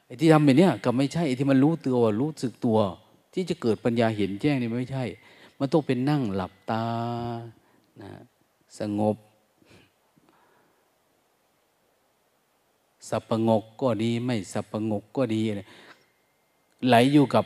[0.06, 2.78] ไอ้ที่ทำแบบนี้กับไม่ใช่ไอ้ที่มันรู้ตัวรู้สึกตัว
[3.34, 5.06] ที่จะเกิดปัญญาเห็นแจ้งนี่ไม่ใช่
[5.60, 6.86] มันต้องเป็นนั่งหลับตา
[8.02, 8.12] นะ
[8.80, 9.18] สงบ
[13.10, 15.42] สับประงกก็ดีไม่สับประงกก็ดี
[16.88, 17.46] ไหลอยู่กับ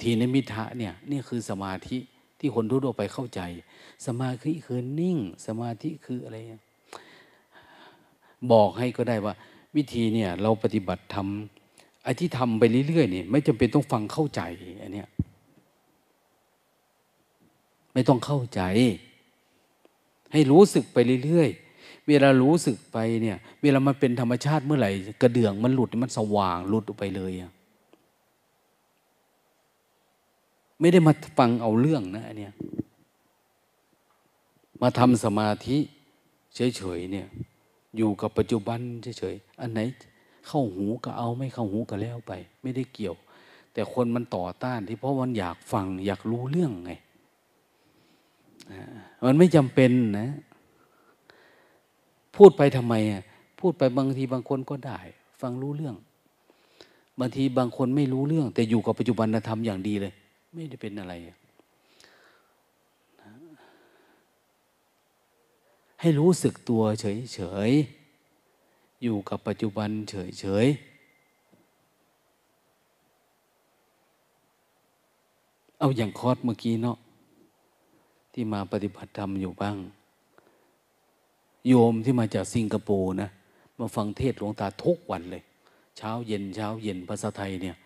[0.00, 1.98] ทีนมิทะเนี่ยนี่คือสมาธิ
[2.38, 3.40] ที่คนทั่วไปเข้าใจ
[4.06, 6.36] สมาธิคือนิ่ง สมาธิคืออะไร
[8.52, 9.34] บอกให้ก็ได้ว่า
[9.76, 14.42] วิธีเนี่ยเราปฏิบัติทำไอ้ที่ทำไปเรื่อยๆนี่ไม่จำเป็นต้องฟังเข้าใจ
[14.82, 15.08] อันเนี้ย
[17.92, 18.62] ไม่ต้องเข้าใจ
[20.32, 21.69] ให้รู้สึกไปเรื่อยๆ
[22.10, 24.90] เวลารู้สึกไปเนี่ย เวลามันเป็นธรรมชาติเมื่อไหร่
[25.22, 27.52] กระเดื่องมันหลุดมันสว่างหลุดออกไปเลยอะ
[30.80, 32.52] ไม่ได้มาฟังเอาเรื่องนะอันเนี้ย
[34.82, 35.78] มาทำสมาธิ
[36.54, 37.26] เฉยๆเนี่ย
[37.96, 38.80] อยู่กับปัจจุบัน
[39.18, 39.80] เฉยๆอันไหน
[40.46, 43.16] เข้าหูก็เอาไม่เข้าหูก็แล้วไป ไม่ได้เกี่ยว
[43.72, 46.92] แต่คนมันต่อต้านที่เพราะมันอยากฟังอยากรู้เรื่องไง
[49.26, 50.28] มันไม่จำเป็นนะ
[52.36, 53.22] พูดไปทำไมอะ
[53.60, 54.98] พูดไปบางทีบางคนก็ได้
[55.40, 55.96] ฟังรู้เรื่อง
[57.20, 60.12] บางทีบางคนไม่รู้เรื่อง แต่อยู่กับปัจจุบันธรรมอย่างดีเลย
[60.54, 61.14] ไม่ได้เป็นอะไร
[66.00, 70.90] ให้รู้สึกตัวเฉยๆอยู่กับปัจจุบันเฉยๆ
[75.78, 76.96] เอาอย่างคอร์สเมื่อกี้เนาะ
[78.32, 79.76] ที่มาปฏิบัติธรรมอยู่บ้าง
[81.68, 83.30] โยมที่มาจากสิงคโปร์นะ
[83.78, 85.42] มาฟังเทศหลวงตาทุกวันเลย
[85.96, 87.76] เช้าเย็นเช้าเย็นภาษาไทยเนี่ย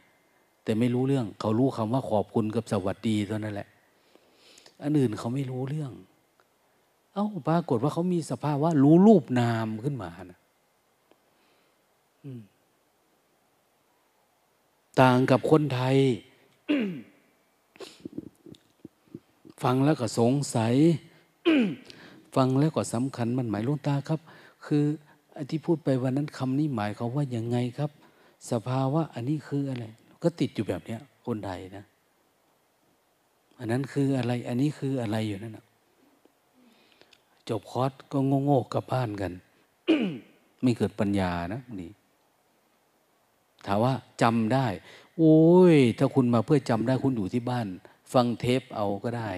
[0.62, 3.68] แต่ไม่รู้เรื่อง เขารู้คำว่าขอบคุณกับสวัสดีเท่านั้นแหละ
[4.82, 5.92] อันอื่นเขาไม่รู้เรื่อง
[7.12, 10.38] เอา้าปรากฏว่าเขามีสภาพว่ารู้รูปนามขึ้นมานะ
[15.00, 15.96] ต่างกับคนไทย
[19.62, 20.74] ฟังแล้วก็สงสัย
[22.34, 24.20] ฟังแล้วก็สำคัญมันหมายลุงตาครับ
[24.66, 24.84] คือ
[25.36, 27.90] อที่พูดไปวันนั้นคำนี้หมายเขาว่ายังไงครับ
[28.50, 29.84] สภาวะอันนี้คืออะไร
[30.22, 31.84] ก็ติดอยู่แบบเนี้ย คนไทยนะ
[33.58, 35.64] อันนั้นคืออะไร อันนี้คืออะไรอยู่นั่นนะ
[37.48, 39.32] จบคอร์สก็โง่ๆกลับบ้านกัน
[40.62, 41.90] ไม่เกิดปัญญานะนี่
[43.66, 44.66] ถามว่าจำได้
[45.18, 45.38] โอ้
[45.74, 47.66] ย ถ้าคุณมาเพื่อจำได้คุณอยู่ที่บ้าน
[48.12, 49.30] ฟังเทปเอาก็ได้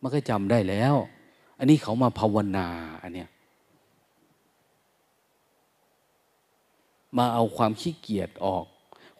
[0.00, 0.94] มันก็จำได้แล้ว
[1.58, 2.66] อันนี้เขามาภาวนา
[3.02, 3.28] อันเนี้ย
[7.16, 8.64] มาเอาความขี้เกียจออก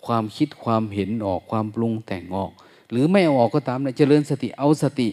[0.06, 2.50] ความคิดความเห็นออกความปรุงแต่งออก
[2.90, 5.08] หรือไม่เอาออกก็ตามนะเจริญสติเอาสติ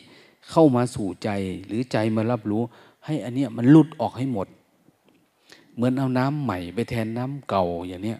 [0.50, 1.30] เข้ามาสู่ใจ
[1.68, 2.64] หรือใจมารับรู้
[3.06, 4.48] ให้อันเนี้ยมันลุดออกให้หมด
[5.76, 8.20] เหมือนเอาน้ำใหม่ไปแทนน้ำเก่าอย่างเนี้ย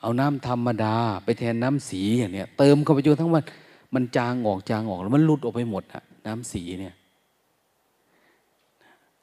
[0.00, 3.44] เอาน้ำธรรมดา ไปแทนน้ำสีอย่างเนี้ยเติมเข้าไปจนทั้งวัน
[3.94, 6.94] มันจางออกจางออกแล้วมันหลุดออกไปหมดอะน้ำสีเนี่ย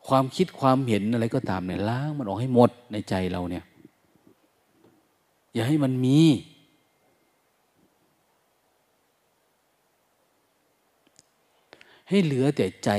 [0.08, 3.66] ความคิดความเห็นอะไรก็ตามเนี่ยล้างมันออกให้หมดในใจเราเนี่ย
[5.54, 6.20] อย่าให้มันมี
[12.10, 12.90] ให้เหลือแต่ใจ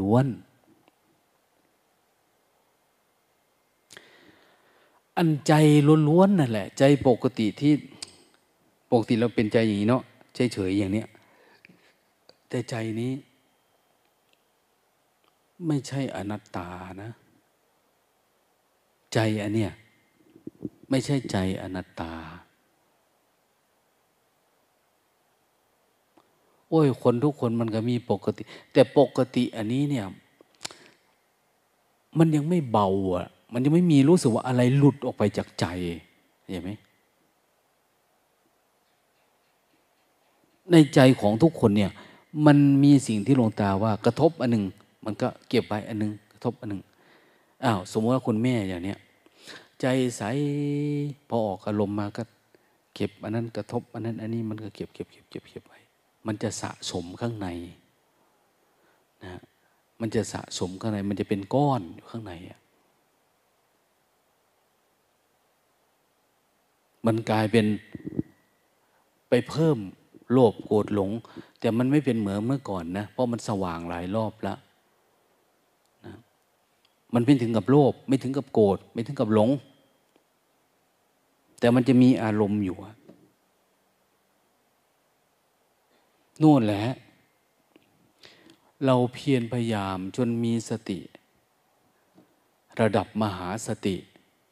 [0.00, 0.46] ล้วนๆ
[5.16, 5.52] อันใจ
[6.08, 7.72] ล้วนๆนั่นแหละ ใจปกติที่
[8.90, 10.02] ปกติเราเป็นใจอย่างนี้เนาะ
[10.34, 11.06] ใจเฉยอย่างเนี้ย
[12.48, 13.12] แต่ใจนี้
[15.66, 16.68] ไม่ใช่อนัตตา
[17.02, 17.10] นะ
[19.12, 19.72] ใจอันเนี้ย
[20.90, 22.12] ไม่ใช่ใจอนัตตา
[26.68, 30.06] โอ้ย คนทุกคนมันก็มีปกติ แต่ปกติอันนี้เนี่ย
[32.18, 35.66] มันยังไม่เบาอะ มันยังไม่มีรู้สึกว่าอะไรหลุดออกไปจากใจ
[36.48, 36.70] เห็นไหม
[40.70, 41.90] ในใจของทุกคนเนี่ย
[42.46, 44.64] มันมีสิ่งที่ลงตาว่ากระทบอันหนึ่ง
[45.04, 46.82] มันก็เก็บไว้อันหนึ่งกระทบอันหนึ่ง
[47.64, 48.98] อ้าวสมมติว่าคุณแม่อย่างเนี้ย
[49.80, 49.86] ใจ
[50.16, 50.22] ใส
[51.28, 52.22] พอออกอารมณ์มาก็
[52.94, 55.78] เก็บอันนั้นกระทบอันนั้นอันนี้มันก็เก็บเก็บเก็บเก็บเก็บไว้
[56.26, 57.48] มันจะสะสมข้างใน
[59.24, 59.40] นะ
[60.00, 62.60] มันจะสะสมข้างใน มันจะเป็นก้อนอยู่ข้างในอะ
[67.06, 67.66] มันกลายเป็น
[69.28, 69.78] ไปเพิ่ม
[70.32, 71.10] โลภโกรธหลง
[71.60, 74.63] แต่มันไม่เป็นเหมือนเมื่อก่อนนะ เพราะมันสว่างหลายรอบแล้วนะ
[77.14, 79.50] มันไม่ถึงกับโลภไม่ถึงกับโกรธไม่ถึงกับหลง
[81.58, 82.76] แต่มันจะมีอารมณ์อยู่
[86.42, 86.84] นู่นแหละ
[88.84, 90.98] เราเพียรพยายามจนมีสติ
[92.80, 93.96] ระดับมหาสติ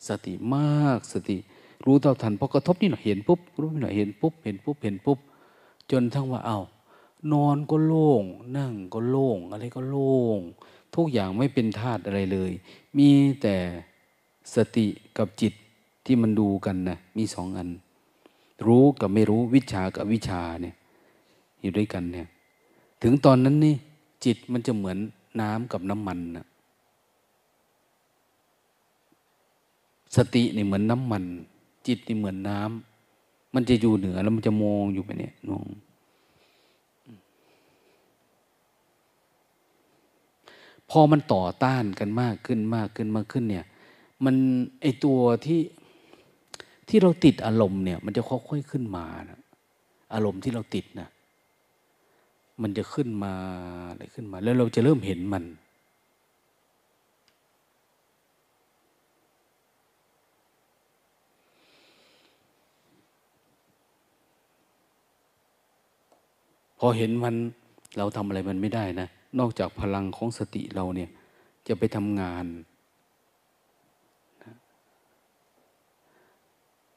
[0.09, 1.38] สติมากสติ
[1.85, 5.18] รู้เท่าทันพอกระทบนี่หน่อยเห็นปุ๊บรู้นหน่อยเห็นปุ๊บเห็นปุ๊บเห็นปุ๊บ
[5.90, 6.61] จนทั้งว่าเอา้า
[7.33, 8.25] นอนก็โล่ง
[8.57, 10.38] นั่งก็โล่ง อะไรก็โล่ง
[10.94, 12.52] ทุกอย่างไม่เป็นธาตุอะไรเลย
[12.98, 13.09] มี
[13.42, 13.57] แต่
[14.55, 14.87] สติ
[15.18, 15.52] กับจิต
[16.07, 17.68] ที่มันดูกันนะมีสองอัน
[18.66, 20.74] รู้กับไม่รู้วิชากับวิชาเนี่ย
[21.61, 22.28] อยู่ด้วยกันเนี่ย
[23.02, 23.74] ถึงตอนนั้นนี่
[24.24, 24.98] จิตมันจะเหมือน
[25.40, 26.46] น้ำกับน้ำมันนะ
[30.16, 31.25] สตินี่เหมือนน้ำมัน
[31.87, 35.66] จิตนี่เหมือนน้ำมันจะอยู่เหนือแล้วมันจะมองอยู่ไปเนี่ยนอง
[40.94, 43.64] พอมันต่อต้านกันมากขึ้นมากขึ้นมากขึ้นเนี่ย
[44.24, 44.36] มัน
[44.82, 45.60] ไอตัวที่
[46.88, 49.40] ที่เราติดอารมณ์เนี่ย มันจะค่อยๆขึ้นมานะ
[50.14, 51.08] อารมณ์ที่เราติดนะ
[52.62, 53.34] มันจะขึ้นมา
[53.90, 55.44] อะไรขึ้นมา แล้วเราจะเริ่มเห็นมัน
[66.78, 67.34] พอเห็นมัน
[67.98, 69.08] เราทำอะไรมันไม่ได้นะ
[69.38, 71.10] นอกจากพลังของสติเราเนี่ย
[71.66, 72.44] จะไปทำงาน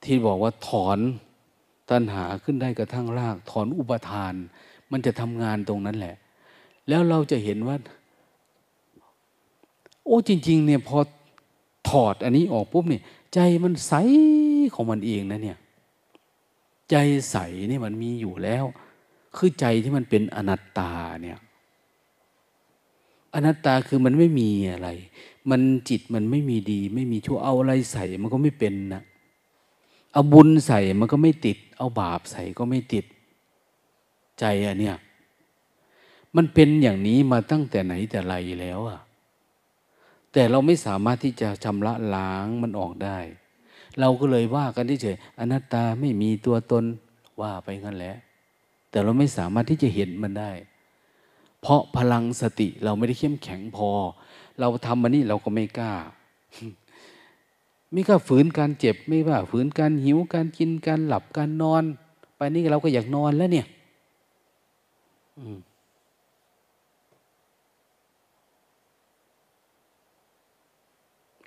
[0.04, 1.00] ที่บอกว่าถอน
[1.92, 4.34] ตัณหาขึ้นได้กระทั่งราก ถอนอุปทาน
[4.92, 6.16] มันจะทำงานตรงนั้นแหละ
[6.90, 7.76] แล้วเราจะเห็นว่า
[10.06, 10.98] โอ้จริง ๆ เนี่ยพอ
[11.90, 13.02] ถอดอันนี้ออกปุ๊บเนี่ย
[13.34, 13.94] ใจมันใส
[14.74, 15.58] ของมันเองนะเนี่ย
[16.92, 16.96] ใจ
[17.32, 17.38] ใส
[17.72, 18.66] นี่มันมีอยู่แล้ว
[19.36, 20.92] คือใจที่มันเป็นอนัตตา
[21.24, 21.40] เนี่ย
[23.36, 24.90] อนัตตาคือมันไม่มีอะไร
[25.50, 29.04] มันจิตมันไม่มีดี ไม่มีชั่วเอาอะไรใส่ มันก็ไม่เป็นนะ
[30.14, 33.06] เอาบุญใส่มันก็ไม่ติด เอาบาปใส่ก็ไม่ติด
[34.40, 34.96] ใจอะเนี่ย
[36.36, 39.00] มันเป็นอย่างนี้มาตั้งแต่ไหนแต่ไรแล้วอะ
[40.32, 43.18] แต่เราไม่สามารถที่จะชำระล้างมันออกได้
[44.00, 46.84] เราก็เลยว่ากันที่เฉยอนัตตาไม่มีตัวตน
[47.42, 48.16] ว่าไปงั้นแหละ
[48.90, 50.52] แต่เราไม่สามารถที่จะเห็นมันได้
[51.68, 53.90] เพราะพลังสติเราไม่ได้เข้มแข็งพอ
[54.60, 55.94] เราทำมันนี่เราก็ไม่กล้า
[57.92, 61.84] ไม่กล้าฝืนการเจ็บ ไม่ว่าฝืนการหิวการกินการหลับการนอน
[62.38, 63.68] ไปนี่เราก็อยากนอนแล้วเนี่ย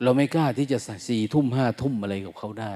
[0.03, 2.75] เราไม่กล้าที่จะสี่ทุ่มห้าทุ่มอะไรกับเขาได้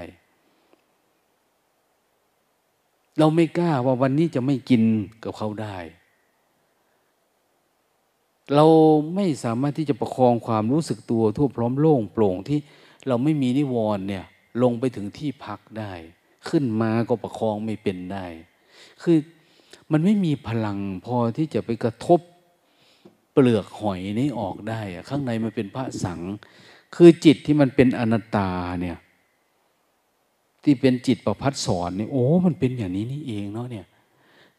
[3.18, 4.82] เราไม่กล้าว่าวันนี้จะไม่กิน
[5.24, 5.76] กับเขาได้
[8.54, 8.66] เรา
[9.14, 12.58] ไม่สามารถที่จะประคองความรู้สึกตัวทั่วพร้อมโล่งโปร่งที่
[13.08, 14.24] เราไม่มีนิวรณ์เนี่ย
[14.62, 15.92] ลงไปถึงที่พักได้
[16.48, 18.26] ขึ้นมาก็ประคองไม่เป็นได้
[19.02, 19.18] คือ
[19.92, 22.20] มันไม่มีพลังพอที่จะไปกระทบ
[23.32, 26.20] เปลือกหอยนี้ออกได้อะข้างในมันเป็นพระสัง
[26.94, 28.98] คือจิตที่มันเป็นอนัตตาเนี่ย
[30.64, 33.86] ที่เป็นจิตประพัดสอนเนี่ยโอ้มันเป็นอย่างนี้นี่เองเนาะเนี่ย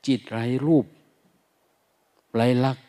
[0.07, 0.85] จิตไร้รูป
[2.35, 2.81] ไร้ลักษ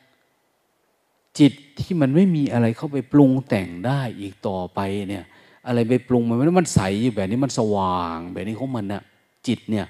[1.38, 5.24] จิตที่มันไม่มีอะไรเข้าไปปรุงแต่งได้อีกต่อไปเนี่ย
[5.66, 9.02] อะไรไปปรุงมันไม่มันใสอยู่แบบนี้มันสว่างแบบนี้ของมันนะ
[9.46, 9.86] จิตเนี่ย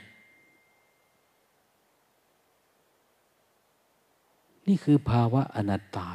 [4.69, 6.11] นี่คือภาวะอนัตตา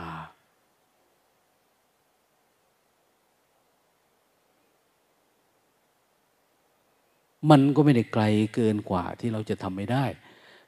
[7.49, 8.23] มันก็ไม่ได้ไกล
[8.55, 10.05] เกินกว่าที่เราจะทำไม่ได้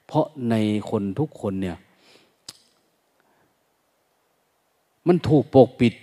[0.06, 0.54] เพราะใน
[0.90, 1.76] คนทุกคนเนี่ย
[5.06, 5.94] มันถูกปกปิด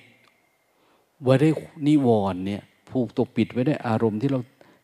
[1.23, 1.49] ไว้ได้
[1.87, 4.39] นิวรณ์เนี่ยผูกตกปิดไว้ได้อารมณ์ที่เรา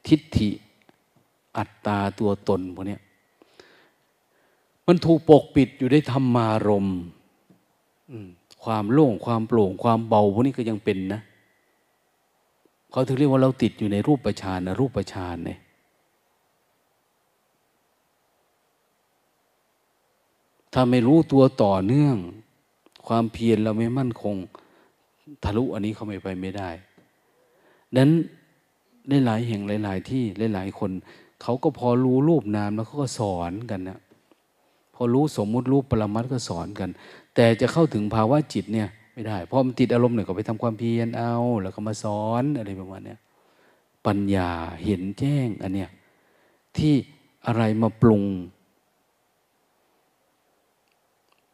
[0.07, 0.49] ทิฏฐิ
[1.57, 2.97] อัตตาตัวตนพวกนี้
[4.87, 6.87] มันถูกปกปิดอยู่ได้ธรรมารม
[8.63, 11.21] ความโล่งความโปร่งความเบาพวกนี้ก็ยังเป็นนะ
[12.91, 15.59] เขาถึงเรียกว่าเราติดอยู่ในรูปประชานนะรูปประชานเนี่ย
[20.73, 22.17] ถ้าไม่รู้ตัวต่อเนื่อง
[23.07, 24.35] ความเพียรเราไม่มั่นคง
[25.43, 26.69] ทะลุอันนี้เขาไม่ไปไม่ได้
[27.97, 28.11] นั้น
[29.09, 30.91] ในหลายแห่งหลาย ๆ ที่หลายๆ คน
[31.41, 33.99] เขาก็พอรู้รูปนามแล้วเขาก็สอนกันนะ
[34.95, 36.89] พอรู้สมมุติรูปปรมัตก็สอนกัน
[37.35, 43.15] แต่จะเข้าถึงภาวะจิตเนี่ยไม่ได้เพราะมันติดอารมณ์หนึ่งก็ไปทำความเพียรเอา แล้วก็มาสอนอะไรประมาณนี้
[44.05, 44.49] ปัญญา
[44.83, 45.89] เห็นแจ้งอันเนี้ย
[46.77, 46.93] ที่
[47.45, 48.23] อะไรมาปรุง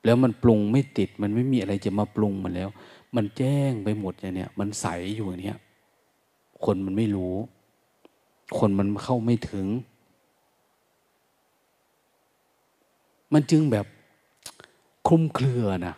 [0.05, 2.69] แล้วมันปรุงไม่ติด มันไม่มีอะไรจะมาปรุงมันแล้ว
[3.15, 5.59] มันแจ้งไปหมดอย่างเนี้ยมันใสอยู่อย่างเนี้ย
[6.65, 7.35] คนมันไม่รู้
[8.57, 9.67] คนมันเข้าไม่ถึง
[13.33, 13.85] มันจึงแบบ
[15.07, 15.95] คลุมเครือนะ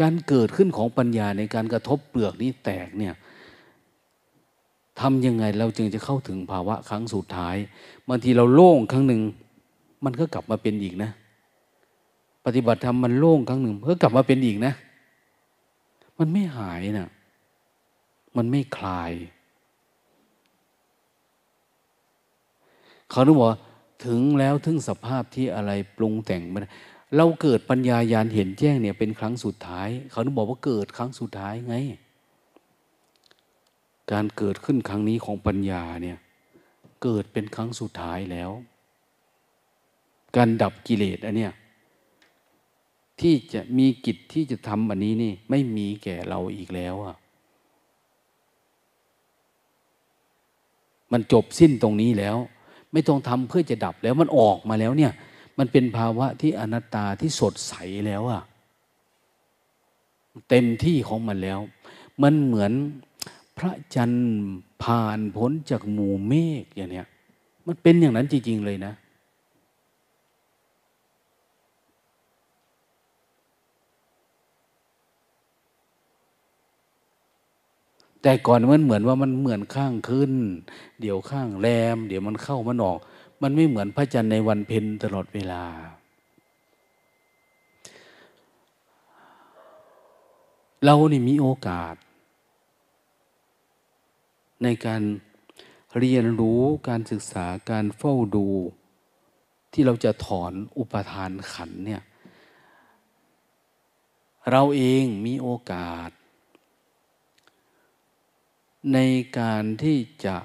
[0.00, 3.14] การเกิดขึ้นของปัญญาในการกระทบเปลือกนี้แตกเนี่ย
[5.00, 7.56] ทำยังไงเราจึงจะเข้าถึงภาวะครั้งสุดท้าย
[8.08, 9.22] บางทีเราโล่งครั้งหนึ่ง
[10.04, 11.10] มันก็กลับมาเป็นอีกนะ
[12.44, 14.72] ปฏิบัติธรรมมันโล่งครั้งหนึ่งก็กลับมาเป็นอีกนะ
[16.18, 17.08] มันไม่หายนะ
[18.36, 19.12] มันไม่คลาย
[23.10, 23.48] เขาต้องบอก
[24.06, 26.66] ถึงแล้วถึงสภาพที่อะไรปรุงแต่งมัน
[27.16, 31.76] เราเกิดปัญญายาณเห็นแจ้งเนี่ยเป็นครั้งสุดท้าย เขาต้องบอกว่าเกิดครั้งสุดท้ายไง
[34.12, 36.18] การเกิดขึ้นครั้งนี้ของปัญญาเนี่ย
[37.02, 38.50] เกิดเป็นครั้งสุดท้ายแล้ว
[40.36, 41.52] การดับกิเลสอันเนี้ย
[43.20, 47.16] ที่จะมีกิจที่จะทำอันนี้นี่ไม่มีแก่เราอีกแล้วอะ
[51.12, 52.36] มันจบสิ้นตรงนี้แล้ว
[52.92, 55.12] ไม่ต้องทำเพื่อจะดับแล้วมันออกมาแล้วเนี่ย
[55.58, 57.74] มันเป็นภาวะที่อนัตตาที่สดใส
[58.06, 58.42] แล้วอะ
[60.48, 61.60] เต็มที่ของมันแล้ว
[62.22, 62.72] มันเหมือน
[63.58, 64.28] พระจันทร์
[64.82, 67.06] ผ่านพ้นจากหมู่เมฆอย่างเนี้ย
[67.66, 68.92] มันเป็นอย่างนั้นจริง ๆ เลยนะ
[78.22, 80.32] แต่ก่อนมันเหมือนว่ามันเหมือนข้างขึ้น
[81.00, 82.98] เดี๋ยวข้างแรม เดี๋ยวมันเข้ามันออก
[83.42, 85.62] มันไม่เหมือนพระจันทร์ในวันเพ็ญตลอดเวลา
[90.84, 91.94] เรานี่มีโอกาส
[94.62, 95.02] ในการ
[95.98, 98.46] เรียนรู้การศึกษาการเฝ้าดู
[99.72, 102.02] ที่เราจะถอนอุปทานขันเนี่ย
[104.50, 106.10] เราเองมีโอกาส
[108.92, 108.98] ใน
[109.38, 110.36] การที่จะ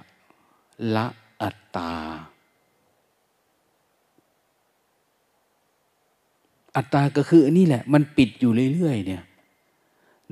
[0.95, 1.07] ละ
[1.41, 1.93] อัตตา
[6.75, 9.23] อัตตาก็คือนนี้แหละ มันปิดอยู่เรื่อยๆเนี่ย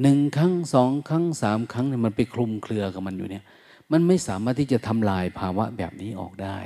[0.02, 3.44] หนึ่งครั้งสองครั้งสามครั้งเนี่ยมันไปคลุมเครือกับมันอยู่เนี่ย
[3.92, 6.60] มันไม่สามารถที่จะทำลายภาวะแบบนี้ออกได้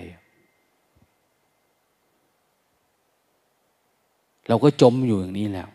[4.47, 5.69] เราก็จมอยู่อย่างนี้แล้ว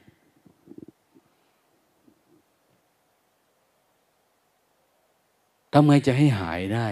[5.72, 6.88] ทำไงจะให้หายได้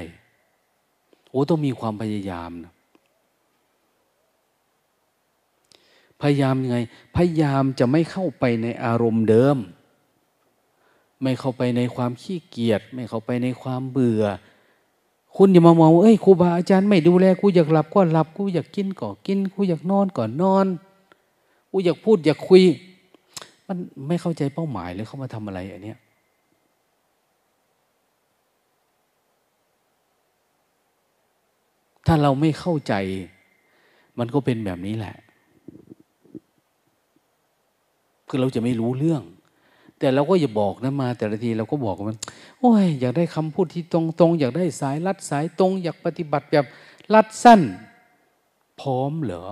[1.30, 2.72] โอ้ต้องมีความพยายามนะ
[6.22, 6.78] พยายามยังไง
[7.16, 9.56] พยายามจะไม่เข้าไปในอารมณ์เดิม
[11.22, 14.24] ไม่เข้าไปในความขี้เกียจไม่เข้าไปในความเบื่อ
[15.36, 20.66] คุณอย่ามามองว่าเอ้ยครูบาอาจารย์ไม่ดูแลกูอยากหลับก็หลับกูอยากกินก็กินกูอยากนอนก็นอน
[21.70, 22.62] กูอยากพูดอยากคุย
[23.66, 25.98] มันไม่เข้าใจเป้าหมายเลยเขามาทำอะไรอันเนี้ย
[32.06, 32.94] ถ้าเราไม่เข้าใจ
[34.18, 35.16] มันก็เป็นแบบนี้แหละ
[38.28, 39.22] คือเราจะไม่รู้เรื่อง
[39.98, 42.18] แต่เราก็อย่าบอกนะมา แต่ละทีเราก็บอกมัน
[42.60, 46.66] โอ้ย อยากได้คำพูดที่ตรงตรงอยากได้สายรัดสายตรง อยากปฏิบัติแบบ
[47.14, 47.60] รัดสั้น
[48.80, 49.44] พร้อมเหรอ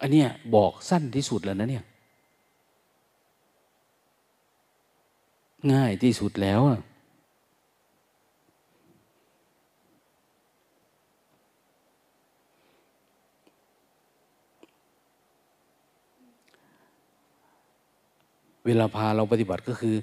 [0.00, 1.84] อันเนี้ยบอกสั้นที่สุดแล้วนะเนี่ย
[5.72, 6.80] ง่ายที่สุดแล้วอะ
[18.66, 19.96] เวลาพาเราปฏิบัติก็คือ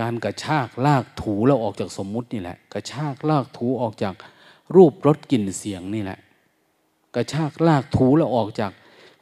[0.00, 4.14] การกระชากลากถูเราออกจากสมมุตินี่แหละ กระชากลากถูออกจาก
[4.74, 6.18] รูปรสกลิ่นเสียงนี่แหละ
[7.14, 8.72] กระชากลากถูเราออกจาก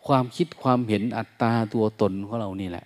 [0.07, 2.85] ความคิดความเห็นอัตตาตัวตนของเรานี่แหละ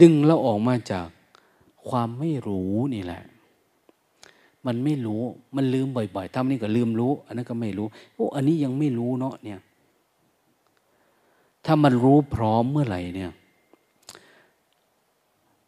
[0.00, 1.06] ดึงเราออกมาจาก
[1.88, 3.22] ความไม่รู้นี่แหละ
[4.66, 5.22] มันไม่รู้
[5.56, 9.60] มันลืมบ่อยๆทำนี่ก็ลืมรู้ อันนั้นก็ไม่รู้โอ้อันนี้ยังไม่รู้เนาะเนี่ย
[11.64, 13.32] ถ้ามันรู้พร้อมเมื่อไหร่เนี่ย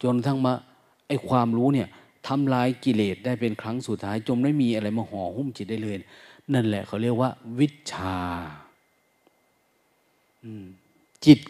[0.03, 0.53] จนทั้งมา
[1.09, 1.89] ไอ้ความรู้เนี่ย
[2.27, 5.97] ทำลายกิเลสได้เป็นครั้งสุดท้ายจนไม่มีอะไรมาห่อหุ้มจิตได้เลย
[6.53, 8.17] นั่นแหละเขาเรียกว่า วิชา
[11.27, 11.41] จิต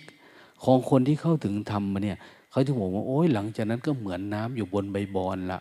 [0.64, 2.18] ของคนที่เข้าถึงธรรมมาเนี่ย
[2.56, 5.60] เขาจะบอกว่าโอ้ยหลังจากนั้นก็เหมือนน้ำอยู่บนใบบอนละ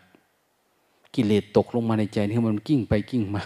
[1.15, 3.43] กิเลสตกลงมาในใจที่มันกิ้งไปกิ้งมา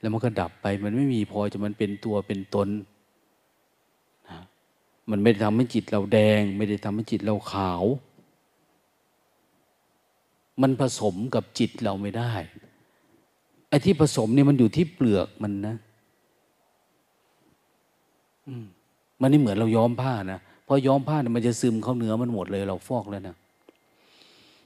[0.00, 2.68] แล้วมันก็ดับไป มันไม่มีพอจะมันเป็นตัวเป็นตน
[4.28, 4.38] นะ
[5.10, 7.82] มันไม่ได้ทำให้จิตเราแดง ไม่ได้ทำให้จิตเราขาว
[10.62, 12.32] มันผสมกับจิตเราไม่ได้
[13.68, 15.76] ไอ้ที่ผสมเนี่ยมันอยู่ที่เปลือกมันนะ
[19.20, 23.36] มันนี่เหมือนเราย้อมผ้านะ พอย้อมผ้าเนี่ยมันจะซึมเข้าเนื้อมันหมดเลย เราฟอกแล้วนะ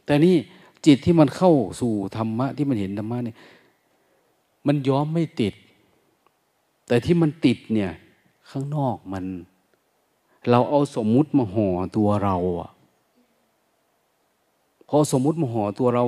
[0.04, 0.36] แต่นี่
[0.86, 3.36] จิตที่มันเข้าสู่ธรรมะที่มันเห็นธรรมะเนี่ย
[4.66, 5.54] มันย้อมไม่ติด
[6.88, 7.90] แต่ที่มันติดเนี่ย
[8.50, 9.24] ข้างนอกมัน
[10.50, 12.70] เราเอาสมมุติมาห่อตัวเราอะ
[14.88, 16.04] พอสมมุติมาห่อตัวเรา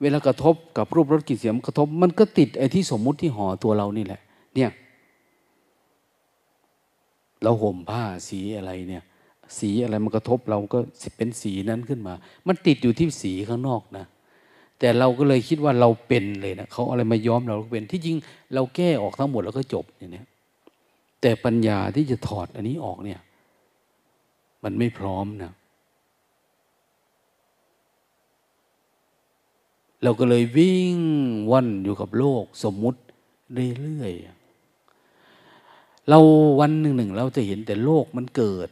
[0.00, 4.20] เวลากระทบกับรูปรสกลิ่นเสียงกระทบ มันก็ติดไอ้ที่สมมุติที่ห่อตัวเรานี่แหละ
[4.54, 4.70] เนี่ย
[7.42, 9.04] เราห่มผ้าสีอะไรเนี่ย
[9.58, 10.78] สีอะไรมันกระทบเราก็
[11.16, 12.14] เป็นสีนั้นขึ้นมา
[12.46, 14.06] มันติดอยู่ที่สีข้างนอกนะ
[14.78, 18.16] แต่เราก็เลยคิดว่าเราเป็นเลยนะเขาอะไรมาย้อมเราก็เป็น ที่จริง
[18.54, 20.26] เราแก้ออกทั้งหมดแล้วก็จบเนี่ย
[21.20, 23.20] แต่ปัญญาที่จะถอดอันนี้ออกเนี่ย
[24.64, 25.52] มันไม่พร้อมนะ
[30.02, 30.96] เราก็เลยวิ่ง
[31.50, 33.00] ว่อนอยู่กับโลกสมมุติ
[33.80, 34.35] เรื่อยๆ
[36.08, 36.18] เรา
[36.60, 38.68] วันหนึ่งหนึ่งเราจะเห็นแต่โลกมันเกิด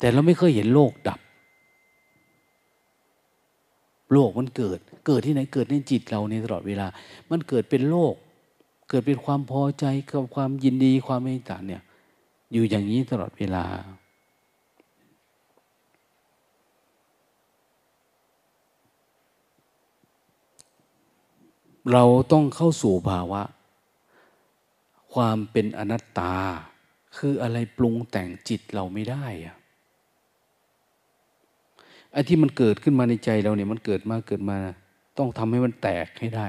[0.00, 1.20] แต่เราไม่เคยเห็นโลกดับ
[4.12, 6.86] โลกมันเกิด เกิดที่ไหนเกิดในจิตเราในตลอดเวลา
[7.30, 8.14] มันเกิดเป็นโลก
[8.88, 11.82] เกิดเป็นความพอใจกับความยินดีความเมตตาเนี่ย
[12.52, 13.64] อยู่อย่างนี้ตลอดเวลา
[21.92, 23.42] เราต้องเข้าสู่ภาวะ
[25.12, 26.34] ความเป็นอนัตตา
[27.16, 29.56] คืออะไรปรุงแต่งจิตเราไม่ได้อะ
[32.12, 34.58] ไอ้ที่มันเกิดขึ้นมาในใจเราเนี่ยมันเกิดมาเกิดมา
[35.18, 36.48] ต้องทำให้มันแตกให้ได้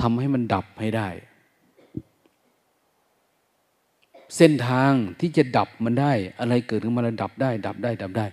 [0.00, 1.08] ทำให้มันดับให้ได้
[4.36, 8.26] เส้นทางที่จะดับมันได้ อะไรเกิดขึ้นมาแล้วดับได้ ดับได้ ดับได้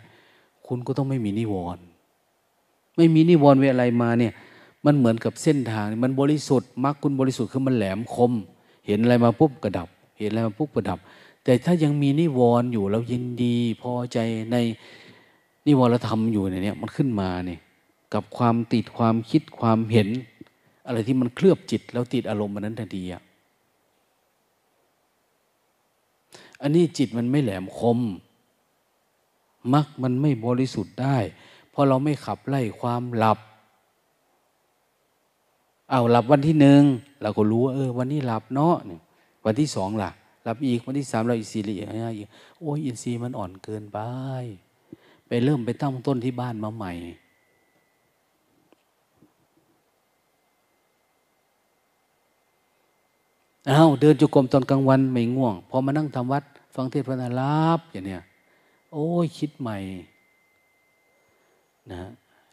[0.68, 1.84] คุณก็ต้องไม่มีนิวรณ์
[2.98, 4.34] ไม่มีนิวรณ์เวอะไรมาเนี่ย
[4.86, 8.34] มันเหมือนกับเส้นทาง มันบริสุทธิ์มรรคคุณบริสุทธิ์คือมันแหลมคม
[8.86, 9.88] เห็นอะไรมาปุ๊บกระดับ
[10.20, 11.00] เห็นอะไรมาปุ๊บกระดับ
[11.44, 14.18] แต่ถ้ายังมีนิวรณ์อยู่เรายินดีพอใจ
[14.52, 14.58] ใน
[15.68, 17.60] นิวรธรรมอยู่เนี่ยมันขึ้นมาเนี่ย
[18.14, 20.10] กับความติดความคิดความเห็น
[20.86, 23.22] อะไรที่มันเคลือบจิต แล้วติดอารมณ์มันนั้นทันทีอะ
[26.62, 28.00] อันนี้จิตมันไม่แหลมคม
[29.74, 31.18] มักมันไม่บริสุทธิ์ได้
[31.70, 33.40] เพราะเราไม่ขับไล่ความหลับ
[35.96, 36.82] เอาหลับวันที่หนึ่ง
[37.22, 39.02] เราก็รู้ว่าเออวันนี้หลับเนาะเนี่ย
[39.46, 40.10] วันที่สองล่ะ
[40.44, 41.62] หลับอีกวันที่สามเราอีกสี่
[42.18, 42.28] อีก
[42.60, 44.00] โอ้ยอินทรีย์มันอ่อนเกินไป
[45.28, 46.92] ไปเริ่มไปตั้งต้นที่บ้านมาใหม่
[53.68, 56.44] เอาเดินจุกรมตอนกลางวันไม่ง่วง พอมานั่งทำวัด
[56.76, 58.22] ฟังเทศน์พระนาลับอย่างเนี้ย
[58.94, 59.78] โอ้ยคิดใหม่
[61.92, 62.02] นะ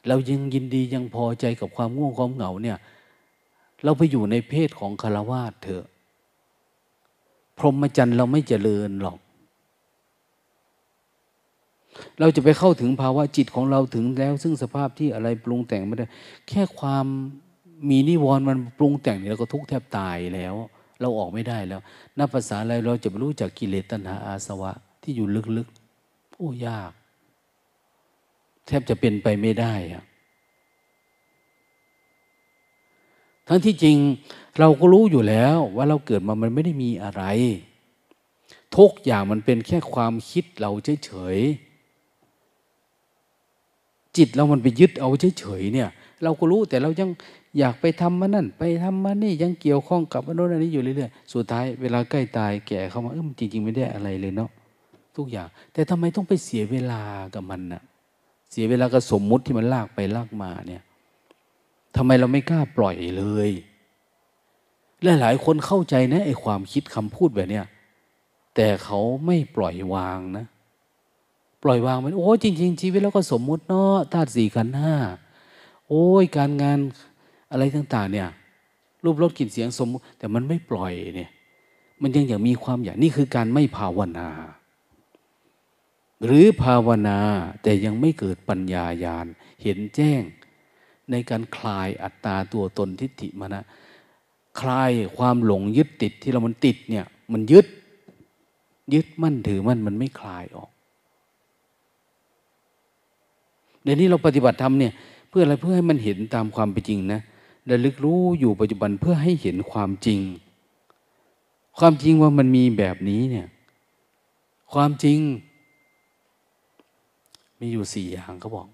[0.07, 2.79] เรายังยินดียังพอใจกับความง่วงความเหงาเนี่ย
[3.85, 5.85] เราไปอยู่ในเพศของคารวาสเถอะ
[7.59, 9.19] พรหมจรรย์เราไม่เจริญหรอก
[12.21, 16.07] เราจะไปเข้าถึงภาวะจิตของเราถึงแล้ว ซึ่งสภาพที่อะไรปรุงแต่งไม่ได้
[16.49, 17.07] แค่ความ
[17.91, 20.55] มีนิวรณ์มันปรุงแต่งเนี่ยเราก็ทุกข์แทบตายแล้ว
[21.01, 21.81] เราออกไม่ได้แล้ว
[22.19, 24.73] นับภาษาอะไรเราจะรู้จากกิเลสตัณหาอาสวะ
[25.03, 26.93] ที่อยู่ลึกๆ โอ้ยาก
[28.67, 30.05] แทบจะเป็นไปไม่ได้อะ
[33.53, 33.97] ทั้งที่จริง
[34.59, 37.23] เราก็รู้อยู่แล้วว่าเราเกิดมามันไม่ได้มีอะไร
[38.77, 40.71] ทุกอย่างมันเป็นแค่ความคิดเรา
[41.05, 45.89] เฉยๆจิตเรามันไปยึดเอาเฉยๆเนี่ย
[46.23, 47.09] เราก็รู้แต่เรายัง
[47.59, 54.51] อยากไปทำมานั่น ไปทำมานี่ยังเกี่ยวข้องกับอันโน้นอันนี้อยู่เรื่อยๆสุดท้ายเวลาใกล้ตายแก่เข้ามาเออจริง ๆ ไม่ได้อะไรเลยเนาะ
[55.17, 57.03] ทุกอย่าง แต่ทำไมต้องไปเสียเวลา
[57.35, 57.83] กับมันนะ่ะ
[58.53, 60.83] เสียเวลากับสมมุติที่มันลากไปลากมาเนี่ย
[61.97, 63.51] ทำไมเราไม่กล้าปล่อยเลย
[65.03, 67.67] และหลายคนเข้าใจนะไอ้ความคิดคำพูดแบบเนี้ย
[68.55, 70.47] แต่เขาไม่ปล่อยวางนะ
[71.63, 74.95] ปล่อยวางมันโอ้จริง ๆ ชีวิตเราก็สมมุติเนาะธาตุสี่ขันห้า
[75.89, 76.79] โอ้ยการงาน
[77.51, 78.29] อะไรต่าง ๆ เนี่ย
[79.05, 81.31] รูปรสกลิ่นเสียงสมมติ แต่มันไม่ปล่อยเนี่ย
[82.03, 84.29] มันยังอยากมีความอยากนี่คือการไม่ภาวนา
[86.25, 87.19] หรือภาวนา
[87.63, 89.27] แต่ยังไม่เกิดปัญญายาณ
[89.63, 90.23] เห็นแจ้ง
[91.11, 93.65] ในการคลายอัตตาตัวตนทิฏฐิมานะ
[94.61, 97.67] คลายความหลงยึดติดที่เรามันติดเนี่ย มันยึด
[98.95, 100.71] ยึดมั่นถือมั่นมันไม่คลายออก
[103.83, 104.93] เดี๋ยวนี้เราปฏิบัติธรรมเนี่ย
[105.29, 107.21] เพื่ออะไรเพื่อให้มันเห็นตามความเป็นจริงนะ
[107.71, 110.21] ระลึกรู้อยู่ปัจจุบันเพื่อให้เห็นความจริง
[111.79, 113.47] ความจริงว่ามันมีแบบนี้เนี่ย
[114.73, 115.19] ความจริง
[117.61, 118.67] มีอยู่สี่อย่างเขาบอก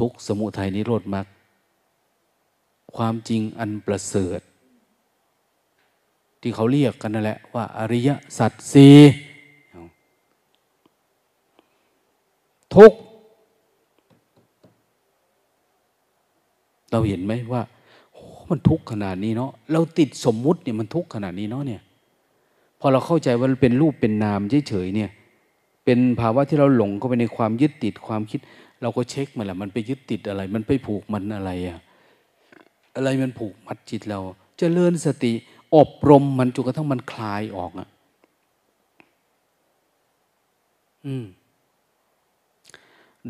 [0.00, 1.26] ทุกสมุทัยนิโรธมรรค
[2.96, 4.40] ความจริงอันประเสริฐ
[6.40, 8.96] ที่เขาเรียกกันนั่นแหละว่า อริยสัจสี่
[12.74, 12.92] ทุก
[16.90, 17.62] เราเห็นไหมว่า
[18.12, 21.82] โอ้มันทุกข์ขนาดนี้เนาะเราติดสมมุติเนี่ยมันทุกข์ขนาดนี้เนาะเนี่ย
[22.80, 25.10] พอเราเข้าใจว่ามันเป็นรูปเป็นนามเฉยๆเนี่ย
[25.84, 28.40] เป็นภาวะที่เราหลงเข้าไปในความยึดติดความคิด
[28.82, 31.80] เราก็เช็คมันแหละมันไปยึดติดอะไร มันไปผูกมันอะไรอะ
[32.96, 35.32] อะไรมันผูกมัดจิตเราจเจริญสติ
[35.76, 37.88] อบรมมันจนกระทั่งมันคลายออกอะ
[41.06, 41.24] อืม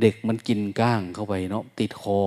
[0.01, 2.21] เด็กมันกินก้างเข้าไปเนาะติดคอ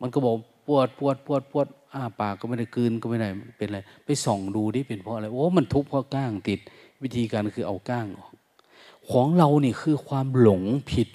[0.00, 0.34] มันก็บอก
[0.66, 3.28] ปวดปวดปวดปวดอ้าปากก็ไม่ได้กืนก็ไม่ได้
[3.58, 6.60] เป็นอะไรไปส่องดูดิเป็นเพราะอะไรโอ้มันทุกข์เพราะก้างติด
[7.02, 8.32] วิธีการคือเอาก้างออก
[9.10, 11.08] ของเรานี่คือความหลงผิด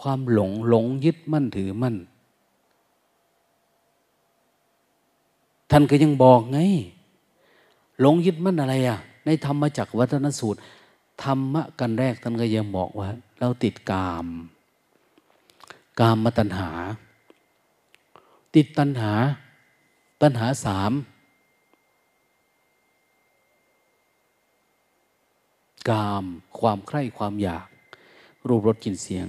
[0.00, 1.96] ความหลงหลงยึดมั่นถือมั่น
[5.70, 6.58] ท่านก็ยังบอกไง
[8.00, 10.60] หลงยึดมั่นอะไรอะ ในธรรมจักวัฒนสูตร
[11.22, 14.26] ธรรมะกันแรกท่านก็ยังบอกว่า เราติดกาม
[16.00, 16.70] กามมาตัญหา
[18.54, 19.12] ติดตัณหา
[20.22, 20.92] ตัณหาสาม
[25.90, 26.24] กาม
[26.58, 27.66] ความใคร่ความอยาก
[28.46, 29.26] รูปรสกลิ่นเสียง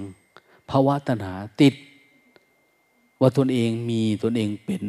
[0.70, 1.74] ภาวะตัณหาติด
[3.22, 4.84] ว่าตนเองมีตนเองเป็น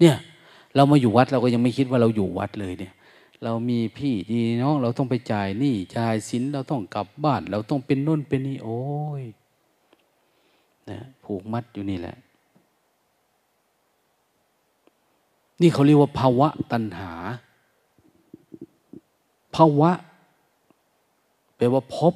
[0.00, 0.16] เนี่ย
[0.74, 2.94] เรามาอยู่วัดเราก็ยังไม่คิดว่าเราอยู่วัดเลยเนี่ย
[3.44, 8.80] เรามีพี่ดีน้องเราต้องไปจ่ายหนี้จ่ายสินเราต้องกลับบ้าน เราต้องเป็นน่นเป็นนี่โอ้
[9.20, 9.22] ย
[10.90, 12.16] นะผูกมัดอยู่นี่แหละ
[15.60, 17.12] นี่เขาเรียกว่าภาวะตัณหา
[19.56, 19.90] ภาวะ
[21.56, 22.14] แปลว่าพบ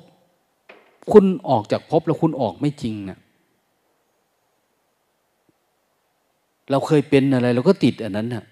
[1.13, 3.19] คุณออกจากพบแล้วคุณออกไม่จริงนะ
[6.71, 8.45] เราเคยเป็นอะไรเราก็ติดอันนั้นนะ่ะ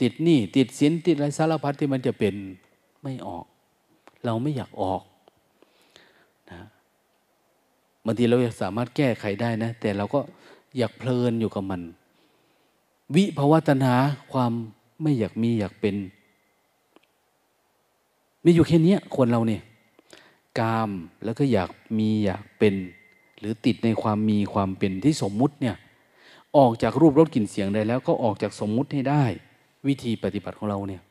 [0.00, 2.34] ติดหนี้ติดสินติดอะไรสารพัดที่มันจะเป็น
[3.02, 3.44] ไม่ออก
[4.24, 5.02] เราไม่อยากออก
[6.50, 6.60] นะ
[8.04, 10.20] บางทีเราสามารถแก้ไขได้นะ แต่เราก็
[10.78, 11.80] อยากเพลินอยู่กับมัน
[13.14, 13.96] วิภาวะตัณหา
[14.32, 14.52] ความ
[15.02, 15.96] ไม่อยากมีอยากเป็น
[18.44, 19.62] มีอยู่แค่นี้คนเราเนี่ย
[20.58, 20.90] กาม
[21.24, 22.74] แล้วก็อยากมีอยากเป็น
[23.38, 25.76] หรือติดในความมีความเป็นที่สมมุติเนี่ย
[26.56, 29.24] ออกจากรูปรสกลิ่นเสียงได้แล้ว ก็ออกจากสมมุติให้ได้
[29.86, 31.02] วิธีปฏิบัติของเราเนี่ย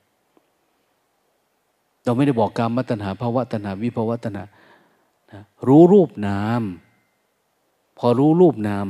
[2.03, 4.43] เราไม่ได้บอกกามมัตนาภาวะตนาวิภาวะตนา
[5.31, 6.61] นะรู้รูปนาม
[7.97, 8.87] พอรู้รูปนาม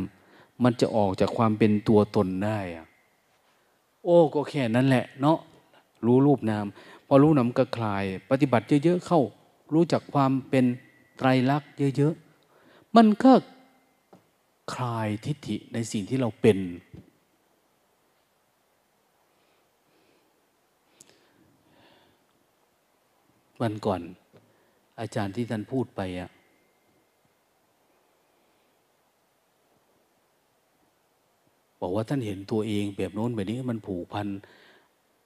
[0.64, 2.86] มันจะออกจากความเป็นตัวตนได้อะ
[4.04, 5.40] โอ้ก็แค่นั้นแหละ เนาะ
[6.06, 6.66] รู้รูปนาม
[7.12, 9.22] อรู้นำก็คลาย ปฏิบัติเยอะๆเข้า
[9.74, 10.66] รู้จักความเป็น
[11.18, 13.32] ไตรลักษณ์เยอะๆ มันก็
[14.76, 16.58] คลายทิฏฐิในสิ่งที่เราเป็น
[23.62, 24.02] วันก่อน
[25.00, 26.30] อาจารย์ที่ท่านพูดไปอะ
[31.82, 34.28] บอกว่าท่านเห็นตัวเองแบบโน้นแบบนี้มันผูกพัน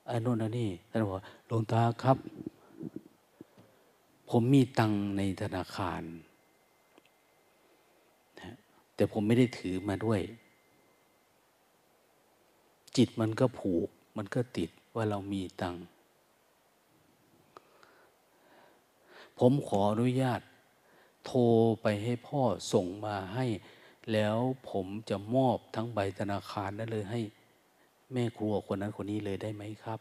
[0.09, 2.17] อันโน้นอันนี้ท่านบอกหลวงตาครับ
[4.29, 6.01] ผมมีตังในธนาคาร
[8.39, 8.55] นะ
[8.95, 10.21] แต่ผมไม่ได้ถือมาด้วย
[12.97, 13.87] จิตมันก็ผูก
[14.17, 15.75] มันก็ติดว่าเรามีตัง
[19.39, 20.41] ผมขออนุญาต
[21.25, 21.41] โทร
[21.81, 22.41] ไปให้พ่อ
[22.73, 23.45] ส่งมาให้
[24.13, 24.37] แล้ว
[24.69, 27.21] ผมจะมอบทั้งใบธนาคารนั้นเลยให้
[28.13, 29.99] แม่ครัวคนนั้นคนนี้เลยได้ไหมครับ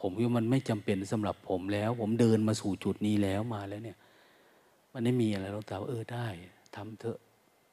[0.00, 3.98] ผมว่ามันไม่จำเป็นสำหรับผมแล้ว ผมเดินมาสู่จุดนี้แล้วมาแล้วเนี่ย
[4.92, 6.26] มันไม่มีอะไรหรอกแต่เออได้
[6.76, 7.18] ทำเถอะ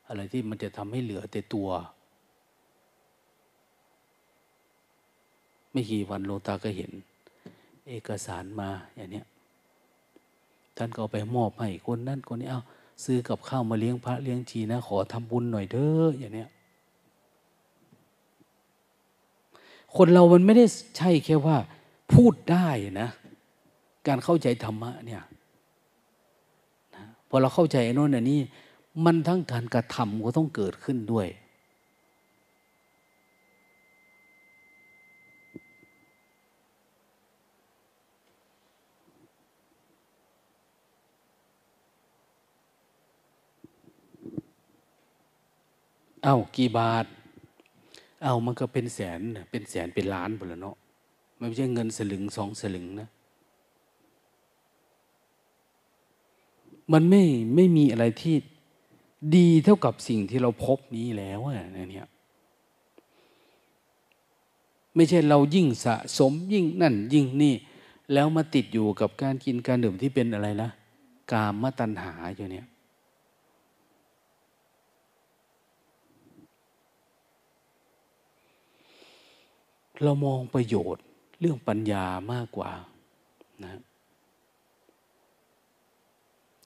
[0.07, 1.69] อะไรที่มันจะทำให้เหลือแต่ตัว
[5.71, 6.91] ไม่กี่วันโลตาก็เห็น
[7.89, 9.25] เอกสารมาอย่างเนี้ย
[10.77, 12.61] ท่านก็เอาไปมอบให้คนนั้นคนนี้เอา
[13.03, 16.49] ซื้อกับข้าวมาเลี้ยงพระเลี้ยงชีนะ ขอทำบุญหน่อยเด้ออย่างเนี้ย
[19.97, 20.65] คนเรามันไม่ได้
[20.97, 21.57] ใช่แค่ว่า
[22.13, 22.67] พูดได้
[23.01, 23.09] นะ
[24.07, 25.23] การเข้าใจธรรมะเนี่ย
[26.95, 28.39] นะพอเราเข้าใจโน่นอันนี้
[29.05, 31.27] มันทั้งการกระทำก็ต้องเกิดขึ้นด้วย
[46.23, 47.05] เอา้ากี่บาท
[48.23, 49.19] เอามันก็เป็นแสน
[49.51, 50.77] เป็นแสนเป็นล้านหมดแล้วเนาะ
[51.37, 53.09] ไม่ใช่เงินสลึงสองสลึงนะ
[56.93, 57.23] มันไม่
[57.55, 58.35] ไม่มีอะไรที่
[59.35, 62.07] ดีเท่ากับสิ่งที่เราพบนี้แล้วอะเนี่ย
[64.95, 67.53] ไม่ใช่เรายิ่งสะสมยิ่งนั่นยิ่งนี่
[68.13, 70.69] แล้วมาติดอยู่กับการกินการดื่มที่เป็นอะไรนะ
[71.31, 72.65] กามตัณหาอยู่เนี่ย
[80.01, 81.03] เรามองประโยชน์
[81.39, 82.71] เรื่องปัญญามากกว่า
[83.63, 83.73] นะ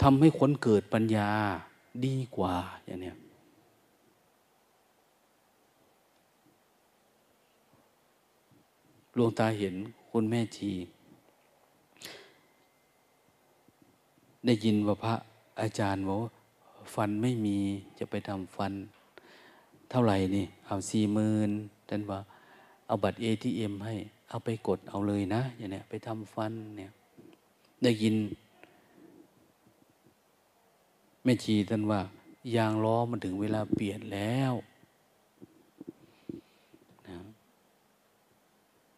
[0.01, 1.30] ทำให้คนเกิดปัญญา
[2.05, 2.53] ดีกว่า
[2.86, 3.13] อย่างนี้
[9.13, 9.75] หลวงตาเห็น
[10.11, 10.71] คุณแม่ชี
[14.45, 15.15] ได้ยินว่าพระ
[15.61, 16.19] อาจารย์บอก
[16.93, 17.57] ฟันไม่มี
[17.99, 18.73] จะไปทำฟัน
[19.89, 21.49] เท่าไหร่นี่เอาสี่หมื่น
[21.89, 22.19] ท่านว่า
[22.88, 23.96] เอาบัตรเอทีเอ็มให้
[24.30, 26.92] เอาไปกดเอาเลยนะอย่างเนี้ยไปทำฟันเนี่ย
[27.84, 28.16] ได้ยิน
[31.24, 32.00] แม่ชีท่านว่า
[32.56, 34.54] ยางล้อมันถึงเวลาเปลี่ยนแล้ว
[37.08, 37.18] นะ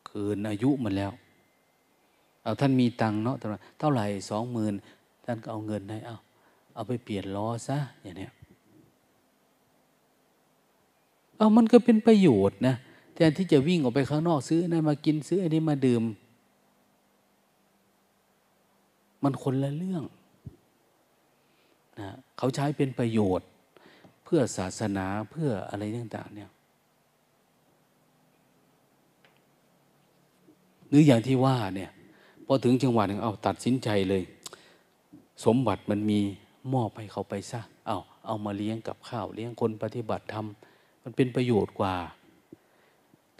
[0.09, 1.11] คืนอายุมันแล้ว
[2.43, 4.73] เอาท่านมีตังเนาะเท่าไหร่สองหมื่น
[5.25, 6.17] ท่านก็เอาเงินให้เอา
[6.75, 8.31] เอาไปเปลี่ยนล้อซะอย่างเนี้ย
[11.37, 12.75] เอามันก็เป็นประโยชน์นะ
[13.19, 16.03] ทนที่จะวิ่งออกไปข้างนอกซื้อนั่นมากินซื้ออันนี้มาดื่ม
[19.23, 20.03] มันคนละเรื่อง
[21.99, 23.47] นะเขาใช้เป็นประโยชน์
[24.23, 26.49] เพื่อศาสนาเพื่ออะไรต่างๆเนี่ย
[30.87, 31.91] หรืออย่างที่ว่าเนี่ย
[32.45, 34.23] พอถึงจังหวะหนึ่งเอาตัดสินใจเลย
[35.45, 36.19] สมบัติมันมี
[36.73, 40.47] มอบให้เขาไปซะเอาเอามาเลี้ยงกับข้าวเลี้ยงคนปฏิบัติธรรม
[41.03, 41.95] มันเป็นประโยชน์กว่า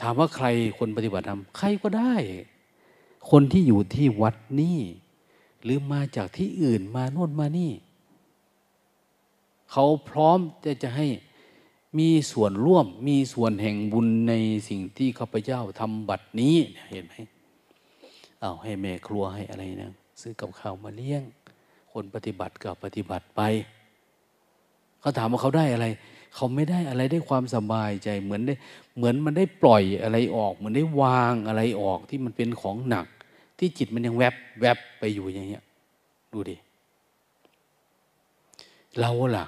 [0.01, 0.47] ถามว่าใคร
[0.77, 2.13] คนปฏิบัติธรรมใครก็ได้
[3.29, 4.79] คนที่อยู่ที่วัดนี่
[5.63, 7.71] หรือมาจากที่อื่นมาโน่นมานี่
[9.71, 11.07] เขาพร้อมจะจะให้
[11.99, 14.33] มีส่วนร่วมมีส่วนแห่งบุญใน
[14.69, 16.55] สิ่งที่ข้าพเจ้าทำบัดนี้
[16.89, 17.13] เห็นไหม
[18.41, 19.91] เอาให้แม่ครัวให้อะไรนะ
[20.21, 21.23] ซื้อกับข้าวมาเลี้ยง
[21.93, 23.41] คนปฏิบัติก็ปฏิบัติไป
[24.99, 25.87] เขาถามว่าเขาได้อะไร
[26.35, 28.53] เขาไม่ได้อะไรได้ความสบายใจเหมือนได้
[28.95, 33.05] เหมือนมันได้ปล่อยอะไรออกเหมือนได้วางอะไรออกที่มันเป็นของหนัก
[33.59, 35.63] ที่จิตมันยังแวบแวบไปอยู่อย่างเงี้ย
[36.33, 36.55] ดูดิ
[38.99, 39.45] เราล่ะ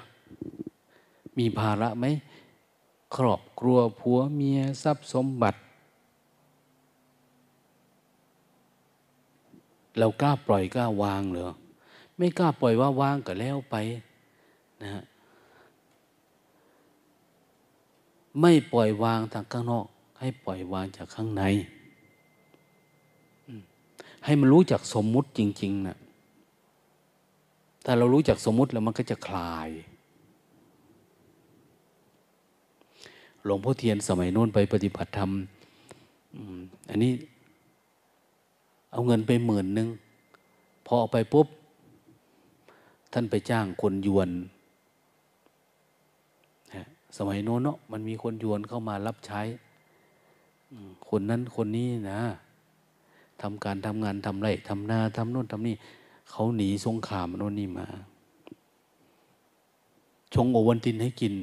[1.38, 2.06] มีภาระไหม
[3.16, 5.60] ครอบครัวผัวเมียทรัพย์สมบัติ
[9.98, 11.52] เรากล้าปล่อยกล้าวางเหรอ
[12.16, 13.76] ไม่กล้าปล่อยว่าวางก็แล้วไป
[14.82, 15.02] นะฮะ
[18.40, 19.86] ไม่ปล่อยวางทางข้างนอก
[20.20, 21.42] ให้ปล่อยวางจากข้างใน
[24.24, 25.98] ให้มันรู้จักสมมุติจริง ๆนะ
[27.84, 29.68] ถ้าเรารู้จักสมมุติแล้วมันก็จะคลาย
[33.44, 35.30] หลวงพ่อเทียนสมัยโน้นไปปฏิบัติธรรม
[36.90, 37.12] อันนี้
[38.92, 39.88] เอาเงินไปหมื่นหนึ่ง
[40.86, 41.46] พอเอาไปปุ๊บ
[43.12, 44.30] ท่านไปจ้างคนยวน
[47.16, 49.40] สมัยโน้นเนาะมันมีคนยวนเข้ามารับใช้
[51.08, 52.20] คนนั้นคนนี้นะ
[53.42, 55.74] ทำการทำงานทำไรทำนาทำโน่นทำนี่
[56.30, 57.86] เขาหนีสงครามโน่นนี่มา
[60.34, 61.34] ชงโอวันตินให้กิน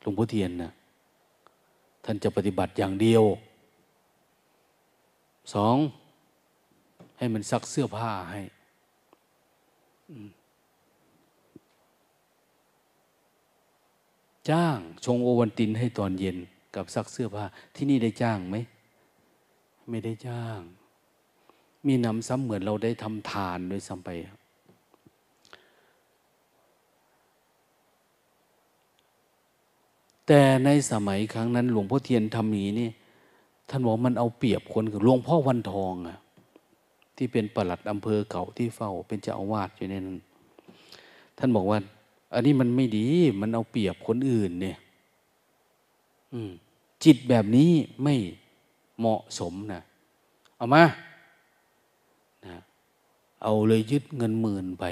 [0.00, 0.70] หลวงพ่อเทียนนะ
[2.04, 3.24] ท่านจะปฏิบัติอย่างเดียว
[5.54, 5.76] สอง
[7.18, 8.40] ให้มันซักเสื้อผ้าให้
[14.48, 16.36] จ้างชงโอวันตินให้ตอนเย็น
[16.76, 18.56] กับซักเสื้อผ้าที่นี่ได้จ้างไหม
[19.88, 20.60] ไม่ได้จ้าง
[21.86, 24.10] มีนำซ้ำเหมือนเราได้ทำทานโดยซ้ำไป
[30.26, 32.90] แต่ในสมัยครั้งนั้น หลวงพ่อเทียนทำนี้นี่
[33.68, 36.18] ท่านบอกมันเอาเปรียบคนกับหลวงพ่อวันทองอะ
[37.16, 40.18] ที่เป็นปลัดอำเภอเก่าที่เฝ้าเป็นเจ้าอาวาสอยู่ในนั้น
[41.38, 41.78] ท่านบอกว่า
[42.32, 43.06] อันนี้มันไม่ดี
[43.40, 44.78] มันเอาเปรียบคนอื่นเนี่ย
[47.04, 47.70] จิตแบบนี้
[48.02, 48.14] ไม่
[48.98, 49.82] เหมาะสมนะ
[50.56, 50.84] เอามา
[52.46, 52.56] นะ
[53.42, 54.84] เอาเลยยึดเงินหมื่นไป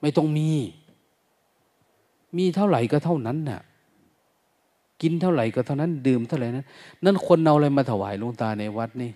[0.00, 0.48] ไม่ต้องมี
[2.36, 3.60] มีเท่าไหร่ก็เท่านั้นน่ะ
[5.02, 6.66] กินเท่าไหร่ก็เท่านั้น ดื่มเท่าไหร่นั้น
[7.04, 9.12] นั่นคนเอาอะไรมาถวายหลวงตาในวัดนี่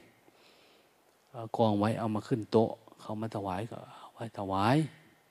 [1.56, 2.70] กองไว้เอามาขึ้นโต๊ะ
[3.00, 3.78] เขามาถวายก็
[4.12, 4.76] ไว้ถวาย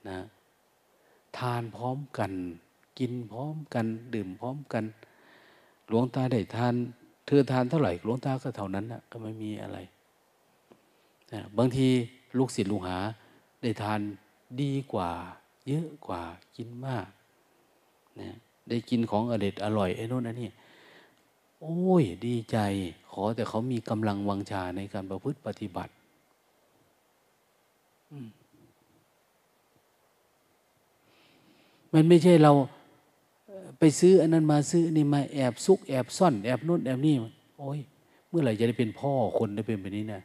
[0.10, 0.18] นะ
[1.40, 2.32] ทานพร้อมกัน
[3.00, 4.84] กินพร้อมกัน ดื่มพร้อมกัน
[5.88, 6.74] หลวงตาได้ทาน
[7.26, 9.78] เธอทานเท่าไหร่หลวงตาก็เท่านั้นนะก็ไม่มีอะไร
[11.32, 11.88] นะบางที
[12.38, 12.98] ลูกศิษย์ลูกหา
[13.62, 14.00] ได้ทาน
[14.62, 15.12] ดีกว่า
[15.68, 16.22] เยอะกว่า
[16.56, 17.08] กินมาก
[18.20, 18.30] นะ
[18.70, 20.50] ได้กินของอเด็ดอร่อยไอ้นู่นอันนี้
[21.62, 22.58] โอ้ยดีใจ
[23.12, 25.94] ขอแต่เขามีกำลังวังชาในการประพฤติปฏิบัติ
[28.12, 28.18] มั
[31.94, 32.52] มันไม่ใช่เรา
[33.80, 37.16] ไปซื้ออันนั้นมาซื้อนี่มาแอบซุกแอบซ่อนแอบนู่นแอบนี่
[37.58, 37.80] โอ้ย
[38.30, 40.22] เมื่อไหร่จะได้เป็นพ่อคนได้เป็นแบบนี้นะ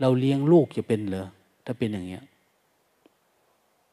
[0.00, 1.26] เราเลี้ยงลูกจะเป็นเหรอ
[1.64, 2.24] ถ้าเป็นอย่างเงี้ย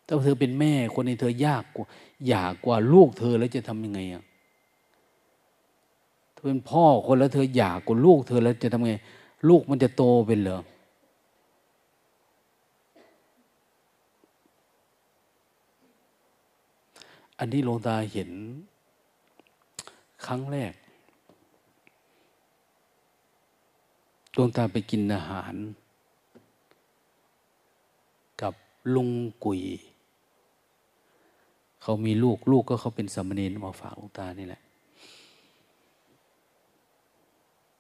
[0.08, 1.86] ถ้าเธอเป็นแม่คนในเธอยากกว่า
[2.28, 4.24] อยากกว่าลูกเธอแล้วจะทำยังไงอะ
[6.34, 8.94] เธอเป็นพ่อคนแล้วเธออยากกว่าลูกเธอแล้วจะทำไง
[9.50, 10.60] ลูกมันจะโตเป็นเหรอ
[17.40, 18.32] อันนี้หลวงตาเห็น
[20.26, 20.74] ครั้งแรก
[24.36, 25.54] ดวงตาไปกินอาหาร
[28.42, 28.54] กับ
[28.96, 29.10] ลุง
[29.46, 29.62] กุย
[31.82, 34.62] เขามีลูกลูกก็เขาเป็นสามเณรมาฝากลวงตานี่แหละ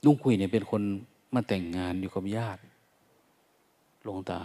[0.05, 0.81] ลุงคุยเนี่ยเป็นคน
[1.33, 2.61] มาแต่งงานอยู่กับญาติ
[4.05, 4.41] ลวงตา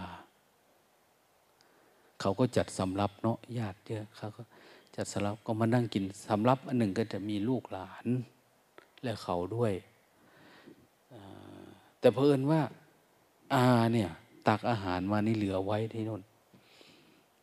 [2.21, 4.41] เขาก็จัดสำรับเนาะญาติเยอะเขาก็
[4.95, 8.07] จัดสำรับก็มานั่งกินสำรับอันหนึ่งก็จะมีลูกหลาน
[9.03, 9.73] และเขาด้วย
[11.99, 12.61] แต่เพอิญว่า
[13.53, 14.09] อาเนี่ย
[14.47, 16.21] ตักอาหารมานี่เหลือไว้ที่นู่น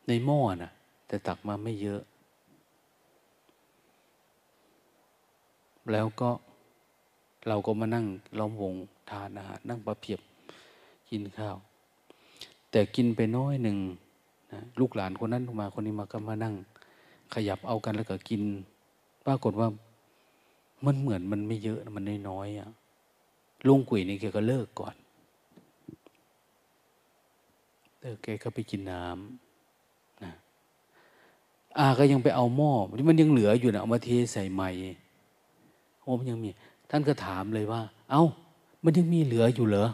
[0.06, 0.72] ในหม้อน่ะ
[1.06, 2.02] แต่ตักมาไม่เยอะ
[5.92, 6.30] แล้วก็
[7.48, 8.06] เราก็มานั่ง
[8.38, 8.74] ล้อมวง
[9.10, 10.20] ทานอาหารนั่งประเพียบ
[11.10, 11.56] กินข้าว
[12.70, 13.78] แต่กินไปน้อยหนึ่ง
[14.52, 16.54] นะลูกหลานคนนั้นมาคนนี้มาก็มานั่ง
[17.34, 18.42] ขยับเอากันแล้วก็กิน
[19.26, 19.68] ปรากฏว่า
[20.86, 22.70] มันเหมือนมันไม่เยอะมันน้อยๆอะ
[23.66, 24.94] ลุงกุ๋ยนี่แกก็เลิกก่อน
[28.00, 30.32] เลิกแกก็ไปกินน้ำนะ
[31.78, 34.70] อาก็ยังไปเอาหม้อที่มันยังเหลืออยู่นะเอามาเทใส่ใหม่
[36.02, 36.48] โอ้มันยังมี
[36.90, 38.24] ท่านก็ถามเลยว่า เอา้า
[38.84, 39.88] มันยังมีเหลืออยู่เหรอ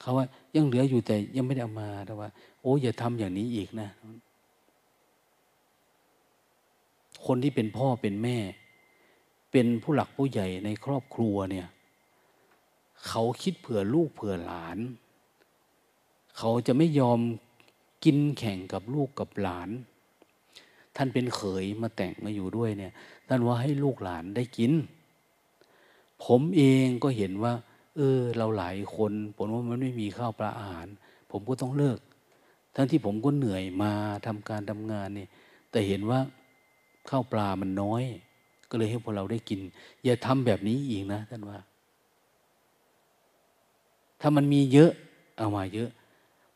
[0.00, 0.26] เขาว่า
[0.56, 2.28] ยังเหลืออยู่แต่ยังไม่ได้เอามาแต่ว่า
[2.60, 3.88] โอ้อย่าทำอย่างนี้อีกนะ
[7.26, 8.38] คนที่เป็นพ่อเป็นแม่
[9.52, 11.68] เป็นผู้หลักผู้ใหญ่ในครอบครัวเนี่ย
[13.08, 14.78] เขาคิดเผื่อลูกเผื่อหลาน
[16.38, 17.20] เขาจะไม่ยอม
[18.04, 19.70] กินแข่งกับลูกกับหลาน
[20.96, 22.92] ท่านเป็นเขยมาแต่งมาอยู่ด้วยเนี่ย
[23.28, 24.72] ท่านว่าให้ลูกหลานได้กิน
[26.24, 27.52] ผมเองก็เห็นว่า
[27.96, 30.86] เออ เราหลายคน ผมว่ามันไม่มีข้าวปลาอาหาร
[31.30, 31.98] ผมก็ต้องเลิก
[32.74, 33.92] ทั้งที่ผมก็เหนื่อยมา
[34.26, 35.26] ทำการทำงานนี่
[35.70, 36.20] แต่เห็นว่า
[37.10, 38.02] ข้าวปลามันน้อย
[38.70, 39.60] ก็เลยให้พวกเราได้กิน
[40.04, 41.58] อย่าทำแบบนี้อีกนะท่านว่า
[44.20, 44.90] ถ้ามันมีเยอะ
[45.38, 45.90] เอามาเยอะ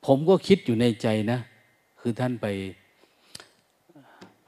[0.06, 1.38] ผมก็คิดอยู่ในใจนะ
[2.00, 2.46] คือท่านไป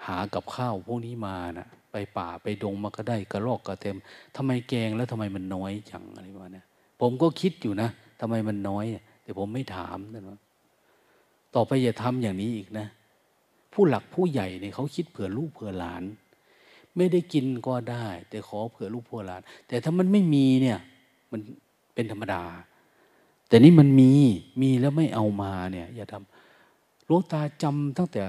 [0.07, 3.97] หากับข้าวพวกนี้มานะไปป่าไปดงมาก็ได้กระรอกกระเต็ม
[4.37, 6.63] ทำไมแกงแล้วทำไมมันน้อยจังอะไรประมาณนี้
[7.01, 7.89] ผมก็คิดอยู่นะ
[8.21, 8.85] ทำไมมันน้อย
[9.23, 10.39] แต่ผมไม่ถามนะว่า
[11.55, 12.87] ต่อไปอย่าทำอย่างนี้อีกนะ
[13.73, 16.03] ผู้หลักผู้ใหญ่เนี่ยเขาคิดเผื่อลูกเผื่อหลาน
[16.97, 20.79] ไม่ได้กินก็ได้ แต่ขอเผื่อลูกเผื่อหลาน แต่ถ้ามันไม่มีเนี่ย
[21.31, 21.41] มัน
[21.95, 22.43] เป็นธรรมดา
[23.49, 24.13] แต่นี่มันมี
[24.61, 28.23] มีแล้วไม่เอามาเนี่ย อย่าทำหลวงตาจำตั้งแต่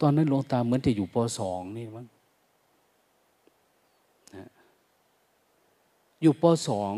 [0.00, 2.06] ตอนนั้นหลวงตาเหมือนจะอยู่ปสองนี่มั้ง
[6.22, 6.94] อยู่ปสอง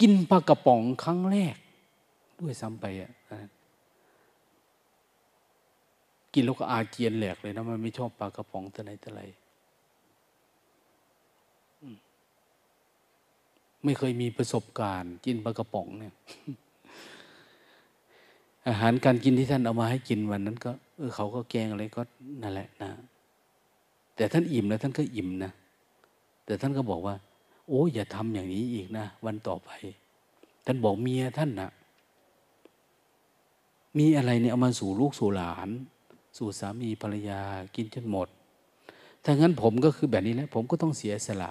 [0.00, 1.56] กินปลากระป๋องครั้งแรก
[2.40, 3.12] ด้วยซ้ำไปอะ
[6.34, 9.22] กินแล้วก็อาเจียนแหลกเลยนะมันไม่ชอบปลากระป๋องแต่ไหนแต่ไร
[13.84, 16.14] ไม่เคยมีประสบการณ์กินปลากระป๋องเนี่ย
[18.68, 22.02] อาหารการกินที่ท่านเอามาให้กินวันนั้น ก็เออเขาก็แกงอะไรก็
[22.42, 22.90] นั่นแหละนะ
[24.16, 25.52] แต่ท่านอิ่มแล้วท่านก็อิ่มนะ
[26.46, 27.14] แต่ท่านก็บอกว่า
[27.66, 29.70] โอ้อย่าทำอย่างนี้อีกนะวันต่อไป
[30.66, 31.70] ท่านบอกเมียท่านนะ
[33.98, 35.68] มีอะไรเนี่ยเอามาสู่ลูกสู่หลาน
[36.36, 37.40] สู่สามีภรรยา
[37.76, 38.28] กินจนหมด
[39.24, 41.50] ถ้างั้นผมก็คือแบบนี้แล้ว ผมก็ต้องเสียสละ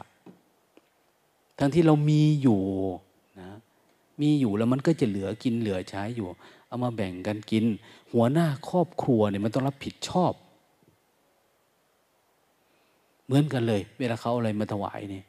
[1.59, 2.61] ทั้งที่เรามีอยู่
[3.39, 3.49] นะ
[4.21, 6.25] มีอยู่แล้วมันก็จะเหลือกินเหลือใช้อยู่
[6.67, 7.65] เอามาแบ่งกันกิน
[8.13, 10.33] หัวหน้าครอบครัวเนี่ยมันต้องรับผิดชอบ
[13.25, 15.25] เหมือนกันเลย เวลาเขาอะไรมาถวายเนี่ย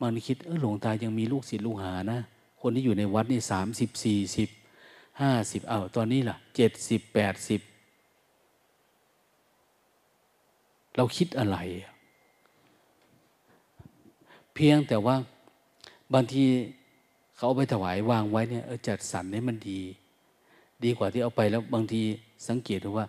[0.00, 2.20] มันคิดเออหลวงตายังมีลูกศิษย์ลูกหานะ
[2.60, 4.48] คนที่อยู่ในวัดนี่สามสิบสี่สิบ
[5.20, 7.60] ห้าสิบเอาตอนนี้ล่ะเจ็ดสิบแปดสิบ
[10.96, 11.58] เราคิดอะไร
[14.54, 15.16] เพียงแต่ว่า
[16.14, 16.44] บางที
[17.36, 19.80] เขาเอาไปถวายวางไว้เนี่ยจัดสรรให้มันดี
[20.84, 22.02] ดีกว่าที่เอาไปแล้วบางที
[22.48, 23.06] สังเกตดูว่า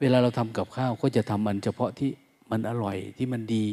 [0.00, 2.10] เวลาเราทำกับข้าวก็จะทำมันเฉพาะที่
[2.50, 3.66] มันอร่อยที่มันดี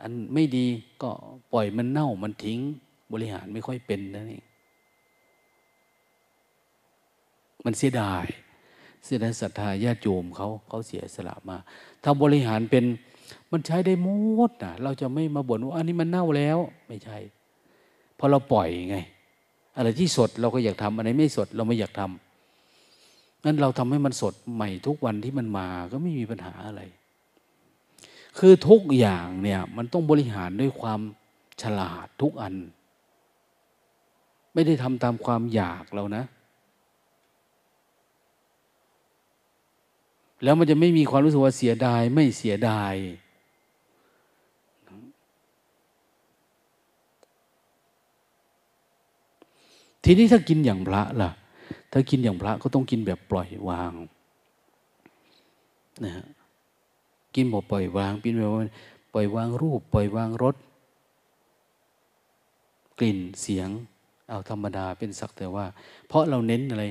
[0.00, 0.66] อันไม่ดี
[1.02, 1.10] ก็
[1.52, 2.58] ปล่อยมันเน่ามันทิ้ง
[3.12, 4.44] บริหารไม่ค่อยเป็นนั่นเอง
[7.64, 8.26] มันเสียดาย
[9.04, 11.56] เสียดายศรัทธาญาติโยมเขาเขาเสียสละมา
[12.08, 12.84] ถ้าบริหารเป็น
[13.52, 14.08] มันใช้ได้หม
[14.48, 17.18] ดนะเราจะไม่มาบ่นว่าอันนี้มันเน่าแล้วไม่ใช่
[18.18, 18.96] พราะเราปล่อยไง
[19.76, 26.82] อะไรที่สดเราก็อยากทำอะไรไม่สดเราไม่อยากทำงั้นเราทำให้มันสดใหม่ทุกวันที่มันมาก็ไม่มีปัญหาอะไร
[28.38, 31.00] คือทุกอย่างเนี่ยมันต้องบริหารด้วยความ
[31.62, 32.54] ฉลาดทุกอัน
[34.54, 36.24] ไม่ได้ทำตามความอยากเรานะ
[40.42, 42.94] แล้วมันจะไม่มีความรู้สึกว่าเสียดายไม่เสียดาย
[50.04, 51.30] ทีนี้ถ้ากินอย่างพระล่ะ
[51.92, 53.92] ถ้ากินอย่างพระก็ต้องกินแบบปล่อยวาง
[56.04, 56.26] นะฮะ
[57.34, 58.50] กินแบอกปล่อยวางปินแบบ
[59.14, 60.56] ปล่อยวางรูป ปล่อยวางรส
[62.98, 63.68] กลิ่นเสียง
[64.30, 65.66] เอาธรรมดาเป็นสักแต่ว่า
[66.08, 66.84] เพราะเราเน้นอะไร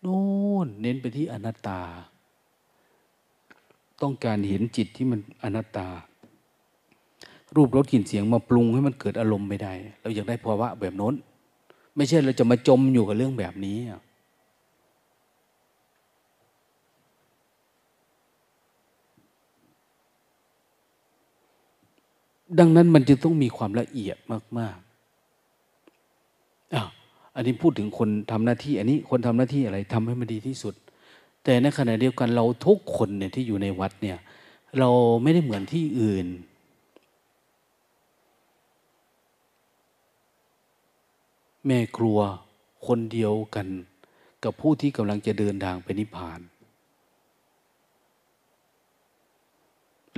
[0.00, 0.20] โน่
[0.66, 1.80] นเน้นไปที่อนัตตา
[4.02, 5.88] ต้องการเห็นจิตที่มันอนัตตา
[7.56, 11.14] รูปรสกลิ่นเสียงมาปรุงให้มันเกิดอารมณ์ไม่ได้ เราอยากได้ภาวะแบบโน้น
[11.96, 13.78] ไม่ใช่เราจะมาจมอยู่กับเรื่องแบบนี้
[22.58, 24.16] ดังนั้นมันจะต้องมีความละเอียด
[24.58, 26.88] มากๆอ้าว
[27.34, 30.74] อันนี้พูดถึงคนทำหน้าที่ อันนี้คนทำหน้าที่อะไรทำให้มันดีที่สุด
[31.48, 34.18] แต่ในขณะเดียวกันเราทุกคนเนี่ยที่อยู่ในวัดเนี่ย
[34.78, 34.90] เรา
[35.22, 36.26] ไม่ได้เหมือนที่อื่น
[41.66, 42.18] แม่ครัว
[42.86, 43.66] คนเดียวกัน
[44.44, 46.40] กับผู้ที่กำลังจะเดินทางไปนิพพาน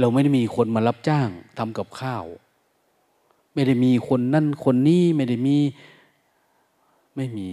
[0.00, 2.24] เราไม่ได้มีคนมารับจ้างทำกับข้าว
[3.54, 5.56] ไม่ได้มีคนนั่นคนนี้ไม่ได้มี
[7.16, 7.48] ไม่มี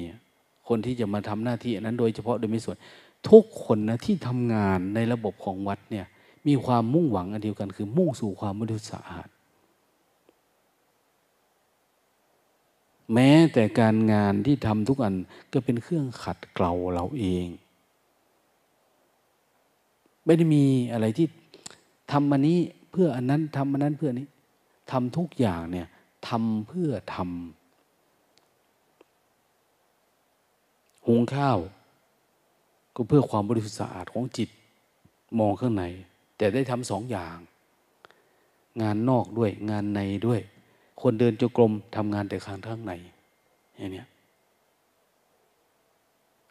[0.67, 2.77] คนที่จะมาทำหน้าที่นั้นโดยเฉพาะโดยไม่ส่วน
[3.29, 6.05] ทุกคนนะที่ทำงานในระบบของวัดเนี่ย
[6.47, 9.27] มีความมุ่งหวังอันเดียวกันคือมุ่งสู่ความมุทุสะอาด
[13.13, 15.15] แม้แต่การงานที่ทำทุกอัน
[15.53, 17.45] ก็เป็นเครื่องขัดเกลาเราเอง
[20.25, 21.27] ไม่ได้มีอะไรที่
[22.11, 22.59] ทำอันนี้
[22.91, 24.27] เพื่ออันนั้นทำอันนั้นเพื่อนี้
[24.91, 25.87] ทำทุกอย่างเนี่ย
[26.27, 27.27] ทำเพื่อทำ
[31.07, 31.57] หุงข้าว
[32.95, 34.49] ก็เพื่อความบริสุทธิ์สะอาดของจิต
[35.39, 35.83] มองข้างใน
[36.37, 37.37] แต่ได้ทำสองอย่าง
[38.81, 40.39] งานนอกด้วยงานในด้วย
[41.01, 42.93] คนเดินจงกรมทำงานแต่ข้างข้างใน
[43.77, 44.03] อย่างนี้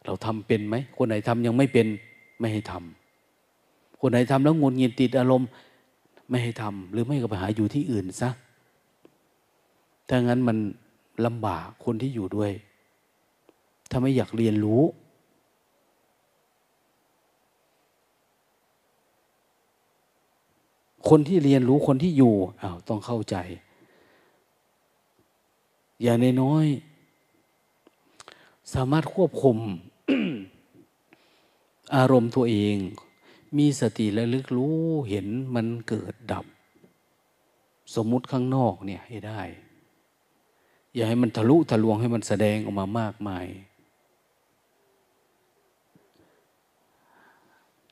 [0.05, 1.87] เราทำเป็นไหม คนไหนทำยังไม่เป็น
[2.39, 5.49] ไม่ให้ทำคนไหนทำแล้วงุนงินติดอารมณ์
[6.29, 8.29] ไม่ให้ทำหรือไม่ก็ไปหาอยู่ที่อื่นซะ
[10.07, 10.57] ถ้างั้นมัน
[11.25, 12.51] ลำบากคนที่อยู่ด้วย
[13.89, 14.81] ถ้าไม่อยากเรียนรู้
[21.09, 23.35] คนที่เรียนรู้คนที่อยู่อ้าวต้องเข้าใจ
[26.01, 26.65] อย่างน้อย
[28.73, 29.57] สามารถควบคุม
[31.95, 32.75] อารมณ์ตัวเอง
[33.57, 34.77] มีสติและลึกรู้
[35.09, 36.45] เห็นมันเกิดดับ
[37.95, 39.41] สมมุติข้างนอกเนี่ยให้ได้
[40.95, 43.45] อย่าให้มันทะลุทะลวงให้มันแสดงออกมามากมาย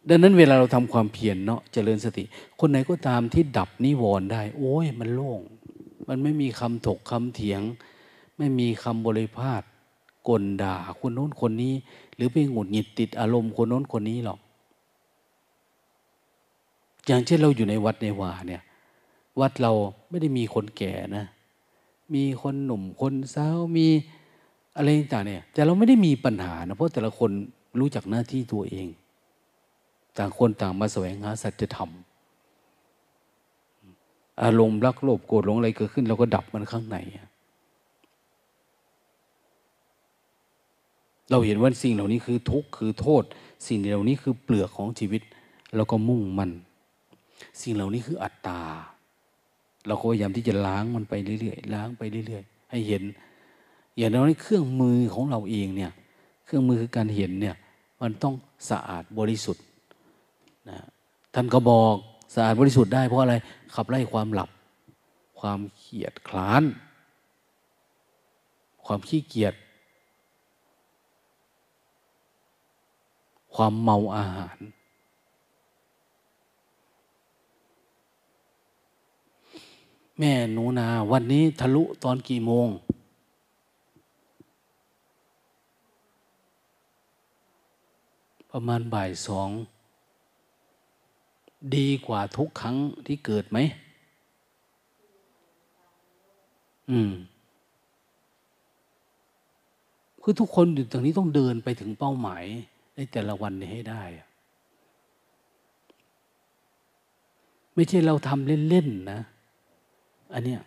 [0.10, 2.24] ดังนั้นเวลาเราทำความเพียรเนาะเจริญสติ
[2.60, 5.42] คนไหนก็ตามที่ดับนิวรณ์ได้ โอ้ยมันโล่ง
[6.08, 7.62] มันไม่มีคำถกคำเถียง
[8.38, 9.62] ไม่มีคำบริพาท
[10.30, 11.74] กลด่าคนโน้นคนนี้
[12.16, 14.40] หรือไปหงุดหงิดติดอารมณ์คนโน้นคนนี้หรอก
[17.06, 18.62] อย่างเช่นเราอยู่ในวัดในวาเนี่ย
[19.40, 19.72] วัดเรา
[20.10, 21.26] ไม่ได้มีคนแก่นะ
[22.14, 23.88] มีคนหนุ่มคนสาวมี
[24.78, 27.32] อะไรต่างเนี่ย แต่เราไม่ได้มีปัญหานะเพราะแต่ละคน
[27.80, 28.88] รู้จักหน้าที่ตัวเอง
[30.18, 31.90] ต่างคนต่างมาแสวงหาสัจธรรม
[34.44, 36.98] อารมณ์รักโลภโกรธหลงอะไรเกิดขึ้นเราก็ดับมันข้างใน
[41.30, 43.24] เราเห็นว่าสิ่งเหล่านี้คือทุกข์คือโทษ
[43.68, 45.22] สิ่งเหล่านี้คือเปลือกของชีวิต
[45.76, 46.50] เราก็มุ่งมัน
[47.62, 48.62] สิ่งเหล่านี้คืออัตตา
[49.88, 53.04] เราก็พยายามที่จะล้างมันไปเรื่อยๆล้างไปเรื่อยๆ ให้เห็น
[53.98, 55.92] อย่างน้อยเครื่องมือของเราเองเนี่ย
[56.46, 57.56] เครื่องมือคือการเห็นเนี่ย
[58.02, 58.34] มันต้อง
[58.70, 59.64] สะอาดบริสุทธิ์
[60.70, 60.80] นะ
[61.34, 61.96] ท่านก็บอก
[62.34, 63.36] สะอาดบริสุทธิ์ได้เพราะอะไร
[63.76, 64.50] ขับไล่ความหลับ
[65.40, 66.64] ความเกียดคลาน
[68.86, 69.54] ความขี้เกียจ
[73.56, 74.58] ความเมาอาหาร
[80.20, 82.68] แม่หนูนา วันนี้ทะลุตอนกี่โมง
[88.52, 89.50] ประมาณบ่ายสอง
[91.76, 92.78] ดีกว่าทุกครั้ง
[93.08, 93.58] ที่เกิดไหม
[96.92, 97.12] อืม
[100.22, 102.44] คือทุกคนอยู่ตรงนี้ต้องเดินไปถึงเป้าหมาย
[102.96, 104.04] ในแต่ละวันนี้ให้ได้
[107.76, 109.20] ไม่ใช่เราทำเล่นๆนะ
[110.34, 110.62] อันเนี้ย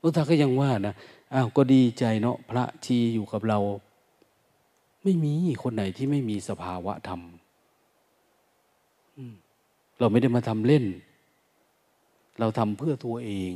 [0.00, 0.94] พระท่านก็ยังว่านะ
[1.34, 3.58] อ้าว ก็ดีใจเนาะ พระชีอยู่กับเรา
[5.02, 5.32] ไม่มี
[5.62, 7.20] คนไหนที่ไม่มีสภาวะธรรม
[9.98, 10.84] เราไม่ได้มาทำเล่น
[12.38, 13.52] เราทำเพื่อตัวเอง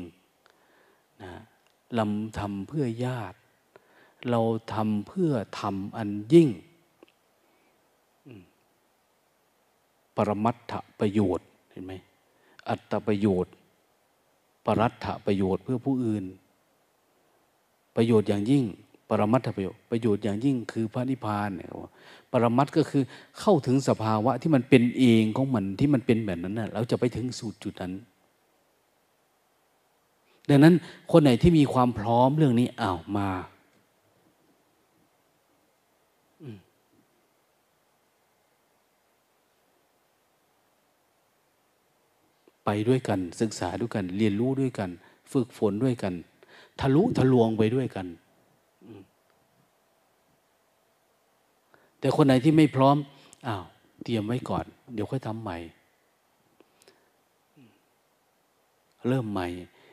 [1.23, 1.33] นะ
[1.99, 3.39] ลำทำเพื่อญาติ
[4.31, 4.41] เรา
[4.75, 6.49] ทำเพื่อทำอันยิ่ง
[10.17, 11.93] ปรมัตถประโยชน์เห็นไหม
[12.69, 13.53] อัตประโยชน์
[14.65, 16.25] ปรัตถประโยชน์เพื่อผู้อื่น
[17.97, 18.65] ประโยชน์อย่างยิ่ง
[19.09, 21.71] ปรมัตถประโยชน์ประโยชน์อย่างยิ่งคือพระนิพพานเนี่ย
[22.33, 23.03] ปรมัตก็คือ
[23.41, 27.93] เข้าถึงสภาวะที่มันเป็นเองของมันที่มันเป็นแบบนั้นนะเราจะไปถึงสูตรจุดนั้น
[30.49, 30.75] ดังนั้น
[31.13, 33.29] คนไหนที่มีความพร้อมเรื่องนี้อ้าวมา
[42.65, 44.91] ไปด้วยกันศึกษาด้วยกัน เรียนรู้ด้วยกัน
[45.33, 46.15] ฝึกฝนด้วยกัน
[46.81, 48.07] ทะลุทะลวงไปด้วยกัน
[52.05, 52.97] แต่คนไหนที่ไม่พร้อม
[53.47, 53.65] อ้าว
[54.05, 54.65] เตรียมไว้ก่อน
[54.95, 55.59] เดี๋ยวค่อยทำใหม่
[59.09, 59.49] เริ่มใหม่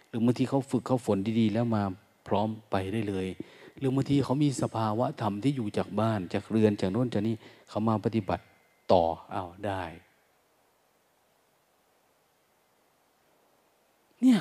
[0.08, 1.84] หรือบางทีเขาฝึกเขาฝนดีๆ แล้วมา
[2.28, 3.28] พร้อมไปได้เลย
[3.78, 7.36] หรือบางทีเขามีสภาวะธรรมที่อยู่จากบ้าน จากเรือนจากโน้นจากนี้
[7.70, 8.44] เขามาปฏิบัติ
[8.92, 9.84] ต่ออ้าวได้
[14.22, 14.40] เนี่ย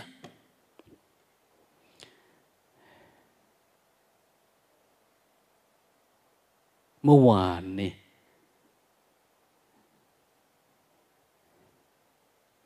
[7.04, 7.92] เมื่อวานนี่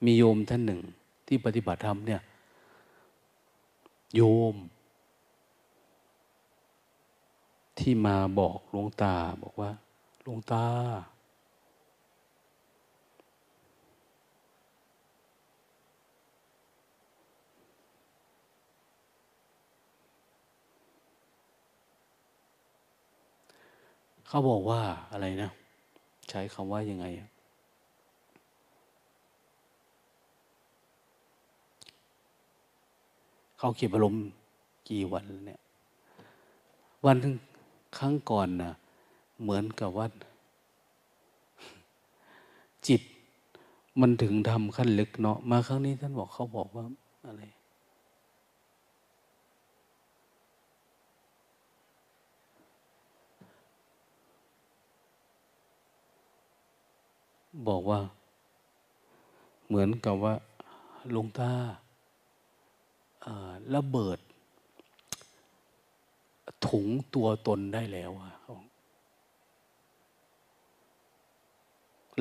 [0.05, 0.81] มีโยมท่านหนึ่ง
[1.27, 2.23] ที่ปฏิบัติธรรมเนี่ย
[4.15, 4.55] โยม
[7.79, 9.71] ที่มาบอกหลวงตาบอกว่า
[10.23, 10.65] หลวงตา
[24.35, 24.83] เขาบอกว่า
[25.13, 25.51] อะไรนะ
[26.31, 27.07] ใช้คำว่ายังไง
[33.59, 34.23] เขาเก็บอารมณ์
[34.89, 35.61] กี่วันเนี่ย
[37.07, 37.17] วัน
[37.99, 38.73] ครั้งก่อนนะ
[39.43, 40.07] เหมือนกับว่า
[42.87, 43.03] จิต
[44.01, 46.85] มันถึงทำขั้นลึกเนาะมาครั้งนี้ท่านบอกเขาบอกว่า
[47.27, 47.43] อะไร
[57.69, 58.01] บอกว่า
[59.67, 60.35] เหมือนกับว่า
[61.17, 61.53] ลงตา
[63.75, 64.19] ระเบิด
[66.69, 68.33] ถุงตัวตนได้แล้วอะ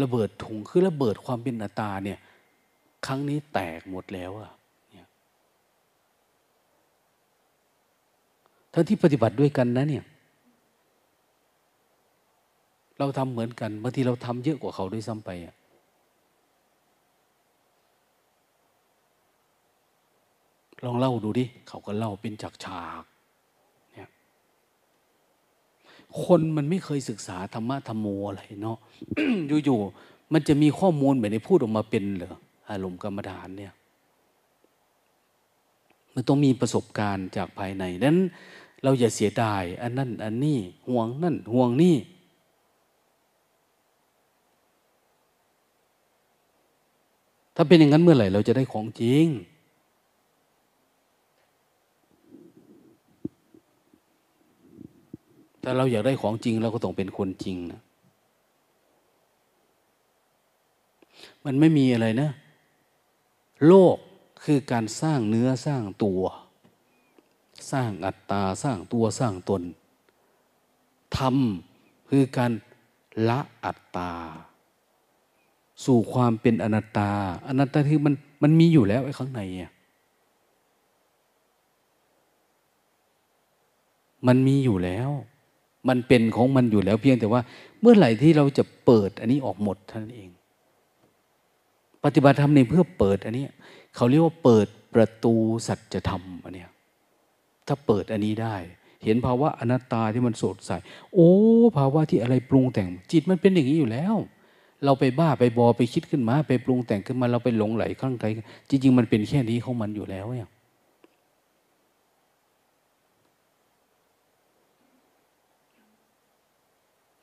[0.01, 2.19] ระเบิดถุงคือระเบิดความเป็นอัตตาเนี่ย
[3.05, 4.51] ครั้งนี้แตกหมดแล้วอะ
[4.91, 5.07] เนี่ย
[8.73, 10.03] ทั้งที่ปฏิบัติด้วยกันนะเนี่ย
[12.99, 15.29] เราทำเหมือนกันบางทีเราทำเยอะกว่าเขาด้วยซ้ำไป
[20.85, 23.03] ลองเล่าดูดิ เขาก็เล่าเป็นจากฉาก
[23.93, 24.09] เนี่ย
[26.23, 28.77] คนมันไม่เคยศึกษาธรรมะธรรมโมอะไรเนาะ
[29.65, 32.35] อยู่ๆมันจะมีข้อมูลแบบนี้พูดออกมาเป็นเหรอ
[32.69, 33.73] อารมณ์กรรมฐานเนี่ย
[36.15, 38.17] มันต้องมีประสบการณ์จากภายในนั้น
[38.83, 40.57] เราอย่าเสียดาย อันนั่นอันนี้
[40.87, 41.95] ห่วงนั่นห่วงนี่
[47.55, 49.25] ถ้าเป็นอย่างนั้นเมื่อไหร่เราจะได้ของจริง
[55.63, 57.81] ถ้าเราอยากได้ของจริงเราก็ต้องเป็นคนจริงนะ
[61.45, 62.29] มันไม่มีอะไรนะ
[63.67, 63.97] โลก
[64.43, 66.21] คือการสร้างเนื้อสร้างตัว
[67.71, 69.63] สร้างอัตตาสร้างตัวสร้างตน
[71.17, 71.35] ธรรม
[72.09, 72.51] คือการ
[73.29, 74.11] ละอัตตา
[75.85, 77.11] สู่ความเป็นอนัตตา
[77.47, 79.71] อนัตตาคือมันมันมีอยู่แล้วไอ้ข้างในอะ
[84.27, 85.09] มันมีอยู่แล้ว
[85.89, 87.41] มันเป็นของมันอยู่แล้วเพียงแต่ว่า
[87.81, 90.29] เมื่อไหร่ที่เราจะเปิดอันนี้ออกหมดท่านเอง
[92.03, 93.45] ปฏิบัติธรรมในเพื่อเปิดอันนี้
[93.95, 95.33] เขาเรียกว่าเปิดประตู
[95.67, 96.71] สัจธรรมอันเนี้ย
[97.67, 98.55] ถ้าเปิดอันนี้ได้
[99.03, 100.71] เห็นภาวะอนัตตาที่มันสดใส
[101.13, 101.31] โอ้
[101.77, 104.15] ภาวะที่อะไรปรุงแต่ง จิตมันเป็นอย่างนี้อยู่แล้ว
[104.85, 108.27] เราไปบ้าไปบอไปคิดขึ้นมา ไปปรุงแต่งขึ้นมาเราไปหลงไหลข้างใคร
[108.69, 110.49] จริง ๆ มันเป็นแค่นี้ของมันอยู่แล้วเนี่ย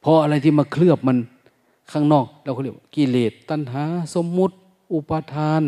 [0.05, 1.19] พออะไรที่มาเคลือบมัน
[1.93, 3.85] ข้างนอก เราก็เรียกกิเลสตัณหา
[4.15, 4.55] สมมุติ
[4.93, 5.63] อุปาทาน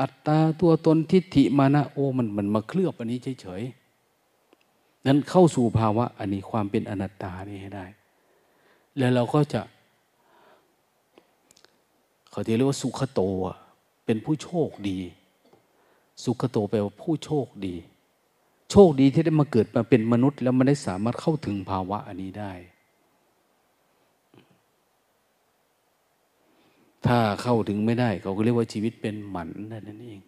[0.00, 7.86] อัตตาตัวตนทิฏฐิมานะโอ้มันมันมาเคลือบอันนี้เฉยๆนั้นเข้าสู่ภาวะอันนี้ความเป็นอนัตตานี่ให้ได้
[8.98, 9.62] แล้วเราก็จะ
[12.30, 13.20] เขาเรียกว่าสุขโต
[14.04, 14.98] เป็นผู้โชคดี
[16.24, 17.74] สุขโตแปลว่าผู้โชคดี
[18.70, 22.52] โชคดีที่ได้มาเกิดมาเป็นมนุษย์ แล้วมันได้สามารถเข้าถึงภาวะอันนี้ได้
[27.06, 30.20] ถ้าเข้าถึงไม่ได้ เขาก็เรียกว่าชีวิตเป็นหมันนั่นเอง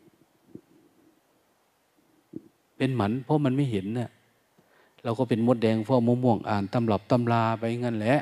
[2.77, 4.11] เป็นหมันเพราะมันไม่เห็นนะ่ะ
[5.05, 8.19] เราก็เป็นมดแดงฟ้อมม่วงอ่านตำรับตำราไปงั้นแหละ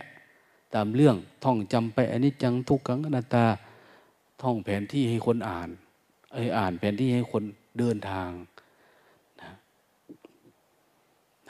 [0.74, 3.46] ตามเรื่องท่องจำไปอันนี้จังทุกขังอนัตตา
[4.42, 5.68] ท่องแผนที่ให้คนอ่าน
[6.32, 7.44] ไออ่านแผนที่ให้คน
[7.78, 8.30] เดินทาง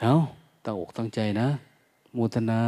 [0.01, 0.15] เอา
[0.63, 1.47] ตั้งอกตั้งใจนะ
[2.15, 2.61] มูทนา